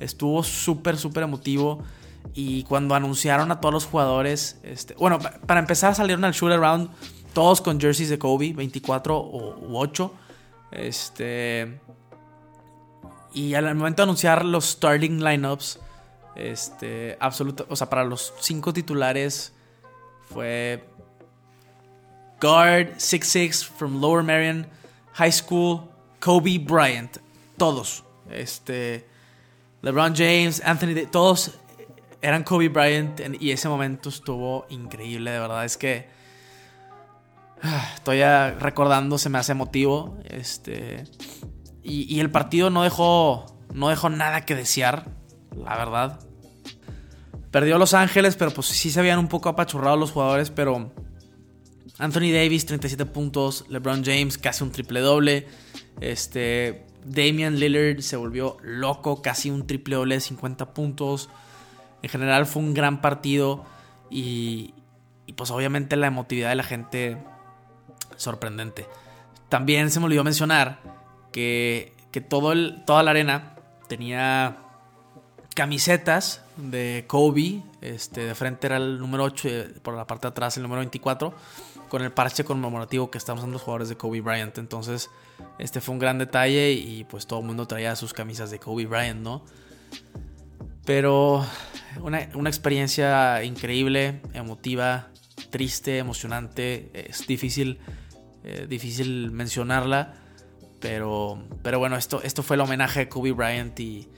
Estuvo 0.00 0.42
súper, 0.42 0.96
súper 0.96 1.22
emotivo. 1.22 1.84
Y 2.34 2.64
cuando 2.64 2.96
anunciaron 2.96 3.52
a 3.52 3.60
todos 3.60 3.72
los 3.72 3.86
jugadores, 3.86 4.58
este, 4.64 4.94
bueno, 4.94 5.20
para 5.46 5.60
empezar 5.60 5.94
salieron 5.94 6.24
al 6.24 6.32
shoot 6.32 6.50
around 6.50 6.90
todos 7.32 7.60
con 7.60 7.80
jerseys 7.80 8.10
de 8.10 8.18
Kobe, 8.18 8.54
24 8.54 9.20
u 9.20 9.76
8. 9.76 10.12
Este, 10.72 11.78
y 13.34 13.54
al 13.54 13.74
momento 13.74 14.02
de 14.02 14.04
anunciar 14.04 14.44
los 14.44 14.70
starting 14.70 15.22
lineups, 15.22 15.78
este, 16.34 17.16
absoluto, 17.20 17.66
o 17.68 17.76
sea, 17.76 17.88
para 17.90 18.04
los 18.04 18.32
cinco 18.40 18.72
titulares 18.72 19.52
fue 20.28 20.84
guard 22.40 22.96
6'6 22.96 23.64
from 23.64 24.00
Lower 24.00 24.22
Marion 24.22 24.66
High 25.14 25.32
School, 25.32 25.82
Kobe 26.20 26.58
Bryant, 26.58 27.18
todos. 27.56 28.04
Este, 28.30 29.06
LeBron 29.82 30.14
James, 30.14 30.62
Anthony, 30.64 31.06
todos 31.10 31.58
eran 32.22 32.44
Kobe 32.44 32.68
Bryant 32.68 33.20
y 33.40 33.50
ese 33.50 33.68
momento 33.68 34.08
estuvo 34.08 34.64
increíble, 34.70 35.32
de 35.32 35.40
verdad 35.40 35.64
es 35.64 35.76
que 35.76 36.08
ah, 37.62 37.90
estoy 37.94 38.22
recordando, 38.58 39.18
se 39.18 39.28
me 39.28 39.38
hace 39.38 39.52
emotivo, 39.52 40.16
este, 40.24 41.04
y, 41.82 42.20
el 42.20 42.30
partido 42.30 42.70
no 42.70 42.82
dejó, 42.82 43.46
no 43.72 43.88
dejó 43.88 44.08
nada 44.08 44.44
que 44.44 44.54
desear 44.54 45.08
la 45.56 45.76
verdad. 45.76 46.20
Perdió 47.50 47.78
Los 47.78 47.92
Ángeles, 47.92 48.36
pero 48.36 48.52
pues 48.52 48.68
sí 48.68 48.90
se 48.90 49.00
habían 49.00 49.18
un 49.18 49.28
poco 49.28 49.48
apachurrado 49.48 49.96
los 49.96 50.12
jugadores, 50.12 50.50
pero 50.50 50.92
Anthony 51.98 52.32
Davis 52.32 52.66
37 52.66 53.04
puntos, 53.06 53.66
LeBron 53.68 54.04
James 54.04 54.38
casi 54.38 54.64
un 54.64 54.72
triple 54.72 55.00
doble, 55.00 55.48
este 56.00 56.86
Damian 57.04 57.58
Lillard 57.58 58.00
se 58.00 58.16
volvió 58.16 58.56
loco, 58.62 59.20
casi 59.20 59.50
un 59.50 59.66
triple 59.66 59.96
doble 59.96 60.14
de 60.14 60.20
50 60.20 60.72
puntos. 60.72 61.28
En 62.02 62.08
general 62.08 62.46
fue 62.46 62.62
un 62.62 62.74
gran 62.74 63.00
partido 63.00 63.64
y, 64.10 64.74
y 65.26 65.32
pues 65.34 65.50
obviamente 65.50 65.96
la 65.96 66.06
emotividad 66.06 66.50
de 66.50 66.54
la 66.54 66.62
gente 66.62 67.18
sorprendente. 68.16 68.86
También 69.48 69.90
se 69.90 70.00
me 70.00 70.06
olvidó 70.06 70.24
mencionar 70.24 71.01
que, 71.32 71.94
todo 72.28 72.52
toda 72.84 73.02
la 73.02 73.10
arena 73.10 73.56
tenía 73.88 74.58
camisetas 75.54 76.42
de 76.56 77.04
Kobe. 77.06 77.62
Este, 77.80 78.24
de 78.24 78.34
frente 78.34 78.66
era 78.68 78.76
el 78.76 78.98
número 78.98 79.24
8, 79.24 79.48
por 79.82 79.94
la 79.94 80.06
parte 80.06 80.28
de 80.28 80.30
atrás 80.30 80.56
el 80.56 80.62
número 80.62 80.80
24, 80.80 81.34
con 81.88 82.02
el 82.02 82.12
parche 82.12 82.44
conmemorativo 82.44 83.10
que 83.10 83.18
estamos 83.18 83.40
usando 83.40 83.54
los 83.54 83.62
jugadores 83.62 83.88
de 83.88 83.96
Kobe 83.96 84.20
Bryant. 84.20 84.56
Entonces, 84.58 85.10
este 85.58 85.80
fue 85.80 85.94
un 85.94 85.98
gran 85.98 86.18
detalle 86.18 86.72
y 86.72 87.04
pues 87.04 87.26
todo 87.26 87.40
el 87.40 87.46
mundo 87.46 87.66
traía 87.66 87.96
sus 87.96 88.12
camisas 88.12 88.50
de 88.50 88.58
Kobe 88.58 88.86
Bryant, 88.86 89.20
¿no? 89.20 89.44
Pero 90.84 91.44
una, 92.00 92.28
una 92.34 92.50
experiencia 92.50 93.42
increíble, 93.44 94.20
emotiva, 94.34 95.08
triste, 95.50 95.98
emocionante. 95.98 96.90
Es 96.92 97.26
difícil, 97.26 97.78
eh, 98.44 98.66
difícil 98.68 99.30
mencionarla. 99.30 100.14
Pero, 100.82 101.42
pero 101.62 101.78
bueno, 101.78 101.96
esto, 101.96 102.20
esto 102.22 102.42
fue 102.42 102.56
el 102.56 102.60
homenaje 102.60 103.02
a 103.02 103.08
Kobe 103.08 103.32
Bryant 103.32 103.78
y, 103.80 104.08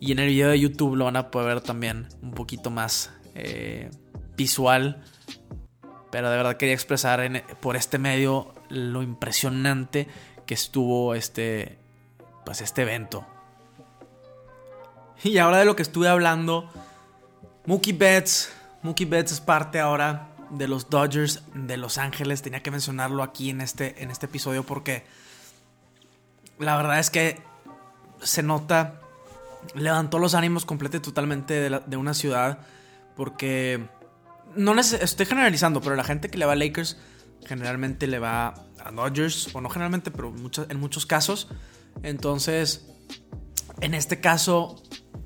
y 0.00 0.12
en 0.12 0.18
el 0.18 0.28
video 0.28 0.50
de 0.50 0.58
YouTube 0.58 0.96
lo 0.96 1.04
van 1.04 1.16
a 1.16 1.30
poder 1.30 1.54
ver 1.54 1.60
también 1.62 2.08
un 2.20 2.32
poquito 2.32 2.70
más 2.70 3.10
eh, 3.34 3.90
visual. 4.36 5.04
Pero 6.10 6.28
de 6.30 6.36
verdad 6.36 6.56
quería 6.56 6.74
expresar 6.74 7.20
por 7.60 7.76
este 7.76 7.98
medio 7.98 8.52
lo 8.68 9.02
impresionante 9.02 10.08
que 10.44 10.54
estuvo 10.54 11.14
este, 11.14 11.78
pues 12.44 12.60
este 12.62 12.82
evento. 12.82 13.24
Y 15.22 15.38
ahora 15.38 15.58
de 15.58 15.64
lo 15.64 15.76
que 15.76 15.82
estuve 15.82 16.08
hablando, 16.08 16.70
Mookie 17.66 17.92
Betts, 17.92 18.52
Mookie 18.82 19.04
Betts 19.04 19.32
es 19.32 19.40
parte 19.40 19.78
ahora 19.78 20.30
de 20.50 20.66
los 20.66 20.88
Dodgers 20.88 21.42
de 21.54 21.76
Los 21.76 21.98
Ángeles. 21.98 22.42
Tenía 22.42 22.62
que 22.62 22.70
mencionarlo 22.70 23.22
aquí 23.22 23.50
en 23.50 23.60
este, 23.60 24.02
en 24.02 24.10
este 24.10 24.26
episodio 24.26 24.64
porque 24.64 25.04
la 26.58 26.76
verdad 26.76 26.98
es 26.98 27.10
que 27.10 27.40
se 28.22 28.42
nota, 28.42 29.00
levantó 29.74 30.18
los 30.18 30.34
ánimos 30.34 30.64
completamente 30.64 31.04
totalmente 31.04 31.70
de, 31.70 31.96
una 31.96 32.14
ciudad 32.14 32.58
porque 33.16 33.86
no 34.54 34.78
estoy 34.78 35.26
generalizando, 35.26 35.80
pero 35.80 35.96
la 35.96 36.04
gente 36.04 36.30
que 36.30 36.38
le 36.38 36.46
va 36.46 36.52
a 36.52 36.56
Lakers 36.56 36.96
generalmente 37.46 38.06
le 38.06 38.18
va 38.18 38.54
a 38.84 38.90
Dodgers, 38.92 39.54
o 39.54 39.60
no 39.60 39.68
generalmente, 39.70 40.10
pero 40.10 40.34
en 40.68 40.80
muchos 40.80 41.06
casos. 41.06 41.48
Entonces, 42.02 42.86
en 43.80 43.94
este 43.94 44.20
caso, 44.20 44.82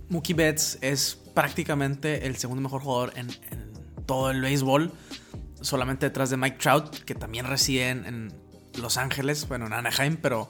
Mookie 0.09 0.35
Betts 0.35 0.79
es 0.81 1.19
prácticamente 1.35 2.27
el 2.27 2.37
segundo 2.37 2.63
mejor 2.63 2.83
jugador 2.83 3.13
en, 3.17 3.29
todo 4.07 4.31
el 4.31 4.41
béisbol, 4.41 4.93
solamente 5.61 6.07
detrás 6.07 6.31
de 6.31 6.37
Mike 6.37 6.59
Trout, 6.59 7.05
que 7.05 7.15
también 7.15 7.47
reside 7.47 7.91
en, 7.91 8.33
Los 8.81 8.97
Ángeles, 8.97 9.47
bueno, 9.49 9.67
en 9.67 9.75
Anaheim, 9.75 10.17
pero 10.17 10.49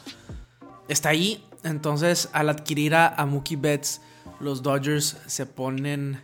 está 0.88 1.10
ahí. 1.10 1.46
Entonces, 1.62 2.28
al 2.32 2.48
adquirir 2.48 2.94
a, 2.94 3.08
a 3.08 3.26
Mookie 3.26 3.56
Betts, 3.56 4.00
los 4.40 4.62
Dodgers 4.62 5.18
se 5.26 5.46
ponen 5.46 6.20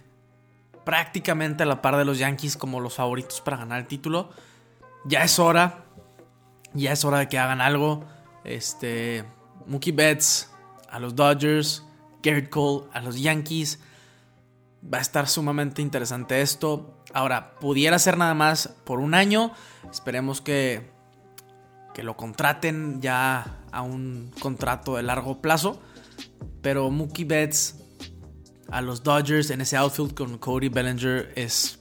prácticamente 0.84 1.62
a 1.62 1.66
la 1.66 1.82
par 1.82 1.96
de 1.96 2.04
los 2.04 2.18
Yankees 2.18 2.56
como 2.56 2.80
los 2.80 2.94
favoritos 2.94 3.40
para 3.40 3.58
ganar 3.58 3.80
el 3.80 3.86
título. 3.86 4.30
Ya 5.04 5.22
es 5.22 5.38
hora. 5.38 5.84
Ya 6.74 6.92
es 6.92 7.04
hora 7.04 7.18
de 7.18 7.28
que 7.28 7.38
hagan 7.38 7.60
algo. 7.60 8.04
Este. 8.44 9.24
Mookie 9.66 9.92
Betts 9.92 10.50
a 10.90 10.98
los 10.98 11.14
Dodgers. 11.14 11.84
Garrett 12.22 12.48
Cole 12.48 12.86
a 12.92 13.00
los 13.00 13.20
Yankees. 13.20 13.80
Va 14.82 14.98
a 14.98 15.00
estar 15.00 15.28
sumamente 15.28 15.82
interesante 15.82 16.40
esto. 16.40 16.94
Ahora, 17.12 17.54
pudiera 17.58 17.98
ser 17.98 18.16
nada 18.16 18.34
más 18.34 18.68
por 18.84 19.00
un 19.00 19.14
año. 19.14 19.52
Esperemos 19.90 20.40
que, 20.40 20.90
que 21.98 22.04
lo 22.04 22.16
contraten 22.16 23.02
ya 23.02 23.64
a 23.72 23.82
un 23.82 24.30
contrato 24.38 24.94
de 24.94 25.02
largo 25.02 25.42
plazo. 25.42 25.82
Pero 26.62 26.92
Mookie 26.92 27.24
Betts 27.24 27.74
a 28.70 28.80
los 28.82 29.02
Dodgers 29.02 29.50
en 29.50 29.62
ese 29.62 29.76
outfield 29.76 30.14
con 30.14 30.38
Cody 30.38 30.68
Bellinger 30.68 31.32
es 31.34 31.80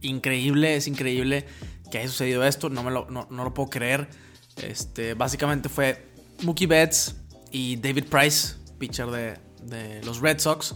increíble, 0.00 0.74
es 0.74 0.88
increíble 0.88 1.46
que 1.92 1.98
haya 1.98 2.08
sucedido 2.08 2.42
esto, 2.42 2.70
no, 2.70 2.82
me 2.82 2.90
lo, 2.90 3.06
no, 3.08 3.24
lo 3.30 3.54
puedo 3.54 3.70
creer. 3.70 4.08
Este, 4.56 5.14
básicamente 5.14 5.68
fue 5.68 6.12
Mookie 6.42 6.66
Betts 6.66 7.14
y 7.52 7.76
David 7.76 8.06
Price, 8.06 8.56
pitcher 8.80 9.06
de, 9.12 9.38
de 9.62 10.02
los 10.02 10.20
Red 10.20 10.40
Sox, 10.40 10.74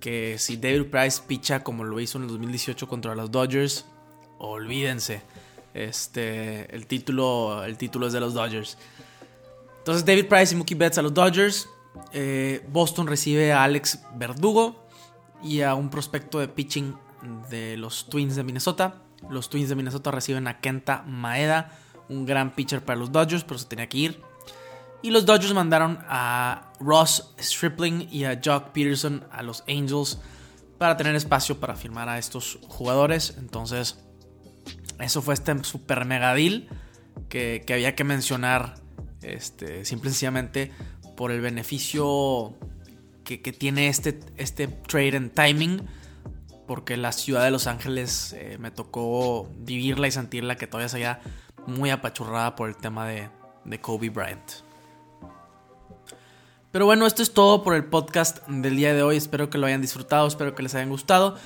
que 0.00 0.36
si 0.36 0.56
David 0.56 0.86
Price 0.86 1.22
picha 1.24 1.62
como 1.62 1.84
lo 1.84 2.00
hizo 2.00 2.18
en 2.18 2.24
el 2.24 2.30
2018 2.30 2.88
contra 2.88 3.14
los 3.14 3.30
Dodgers, 3.30 3.86
olvídense. 4.38 5.22
Este, 5.74 6.74
el 6.74 6.86
título, 6.86 7.64
el 7.64 7.76
título 7.76 8.06
es 8.06 8.12
de 8.12 8.20
los 8.20 8.34
Dodgers. 8.34 8.76
Entonces 9.78 10.04
David 10.04 10.26
Price 10.26 10.54
y 10.54 10.58
Mookie 10.58 10.74
Betts 10.74 10.98
a 10.98 11.02
los 11.02 11.14
Dodgers. 11.14 11.68
Eh, 12.12 12.64
Boston 12.68 13.06
recibe 13.06 13.52
a 13.52 13.64
Alex 13.64 14.00
Verdugo 14.14 14.86
y 15.42 15.62
a 15.62 15.74
un 15.74 15.90
prospecto 15.90 16.38
de 16.38 16.48
pitching 16.48 16.96
de 17.50 17.76
los 17.76 18.08
Twins 18.08 18.36
de 18.36 18.44
Minnesota. 18.44 19.02
Los 19.28 19.50
Twins 19.50 19.68
de 19.68 19.74
Minnesota 19.74 20.10
reciben 20.10 20.48
a 20.48 20.60
Kenta 20.60 21.02
Maeda, 21.06 21.78
un 22.08 22.24
gran 22.24 22.54
pitcher 22.54 22.84
para 22.84 22.98
los 22.98 23.12
Dodgers, 23.12 23.44
pero 23.44 23.58
se 23.58 23.66
tenía 23.66 23.88
que 23.88 23.98
ir. 23.98 24.22
Y 25.02 25.10
los 25.10 25.24
Dodgers 25.24 25.54
mandaron 25.54 25.98
a 26.08 26.72
Ross 26.78 27.34
Stripling 27.38 28.08
y 28.10 28.24
a 28.24 28.40
Jock 28.42 28.70
Peterson 28.70 29.24
a 29.32 29.42
los 29.42 29.64
Angels 29.66 30.18
para 30.78 30.96
tener 30.96 31.14
espacio 31.14 31.58
para 31.58 31.74
firmar 31.74 32.08
a 32.08 32.18
estos 32.18 32.58
jugadores. 32.68 33.34
Entonces, 33.38 33.98
eso 35.02 35.22
fue 35.22 35.34
este 35.34 35.62
super 35.64 36.04
mega 36.04 36.34
deal 36.34 36.68
que, 37.28 37.64
había 37.70 37.94
que 37.94 38.04
mencionar 38.04 38.74
este, 39.22 39.84
simple 39.84 40.10
y 40.10 40.12
sencillamente 40.12 40.72
por 41.16 41.30
el 41.30 41.40
beneficio 41.40 42.54
que, 43.24 43.38
tiene 43.38 43.88
este, 43.88 44.20
este 44.36 44.68
trade 44.68 45.16
en 45.16 45.30
timing. 45.30 45.82
Porque 46.66 46.96
la 46.96 47.10
ciudad 47.10 47.44
de 47.44 47.50
Los 47.50 47.66
Ángeles 47.66 48.32
eh, 48.38 48.56
me 48.60 48.70
tocó 48.70 49.48
vivirla 49.58 50.06
y 50.06 50.12
sentirla 50.12 50.56
que 50.56 50.68
todavía 50.68 50.88
se 50.88 51.16
muy 51.66 51.90
apachurrada 51.90 52.54
por 52.54 52.68
el 52.68 52.76
tema 52.76 53.06
de, 53.06 53.28
de 53.64 53.80
Kobe 53.80 54.08
Bryant. 54.10 54.52
Pero 56.70 56.86
bueno, 56.86 57.06
esto 57.06 57.22
es 57.22 57.34
todo 57.34 57.64
por 57.64 57.74
el 57.74 57.84
podcast 57.84 58.46
del 58.46 58.76
día 58.76 58.94
de 58.94 59.02
hoy. 59.02 59.16
Espero 59.16 59.50
que 59.50 59.58
lo 59.58 59.66
hayan 59.66 59.82
disfrutado, 59.82 60.28
espero 60.28 60.54
que 60.54 60.62
les 60.62 60.74
hayan 60.76 60.88
gustado. 60.88 61.36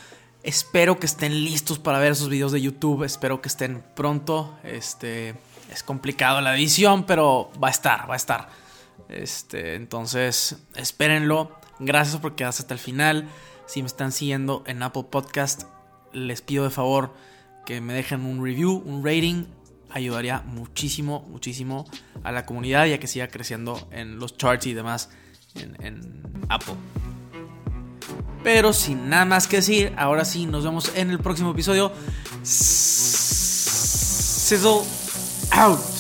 Espero 0.45 0.99
que 1.01 1.07
estén 1.07 1.43
listos 1.43 1.79
para 1.79 1.99
ver 1.99 2.13
esos 2.13 2.29
videos 2.29 2.53
de 2.53 2.61
YouTube. 2.61 3.03
Espero 3.05 3.41
que 3.41 3.49
estén 3.49 3.83
pronto. 3.97 4.55
Este 4.63 5.35
es 5.73 5.83
complicado 5.83 6.43
la 6.43 6.55
edición, 6.55 7.07
pero 7.07 7.51
va 7.63 7.69
a 7.69 7.71
estar, 7.71 8.09
va 8.09 8.13
a 8.13 8.19
estar. 8.19 8.51
Este, 9.09 9.75
entonces, 9.75 10.59
espérenlo. 10.77 11.59
Gracias 11.79 12.21
por 12.21 12.35
quedarse 12.35 12.61
hasta 12.61 12.75
el 12.75 12.81
final. 12.81 13.27
Si 13.65 13.81
me 13.81 13.87
están 13.87 14.13
siguiendo 14.13 14.63
en 14.67 14.83
Apple 14.83 15.07
Podcast, 15.11 15.63
les 16.13 16.43
pido 16.43 16.65
de 16.65 16.71
favor 16.71 17.15
que 17.65 17.81
me 17.81 17.95
dejen 17.95 18.27
un 18.27 18.45
review, 18.45 18.83
un 18.85 19.03
rating. 19.03 19.47
Ayudaría 19.89 20.43
muchísimo, 20.43 21.27
muchísimo 21.31 21.87
a 22.23 22.33
la 22.33 22.45
comunidad 22.45 22.85
y 22.85 22.93
a 22.93 23.01
que 23.01 23.07
siga 23.07 23.29
creciendo 23.29 23.89
en 23.91 24.19
los 24.19 24.37
charts 24.37 24.67
y 24.67 24.75
demás 24.75 25.09
en, 25.55 25.83
en 25.83 26.23
Apple. 26.51 26.75
Pero 28.45 28.73
sin 28.73 29.09
nada 29.09 29.25
más 29.25 29.49
que 29.49 29.57
decir, 29.57 29.93
ahora 29.97 30.25
sí, 30.27 30.47
nos 30.47 30.63
vemos 30.63 30.93
en 30.95 31.11
el 31.11 31.19
próximo 31.19 31.51
episodio. 31.51 31.91
Sizzle 32.43 33.33
out. 35.51 35.94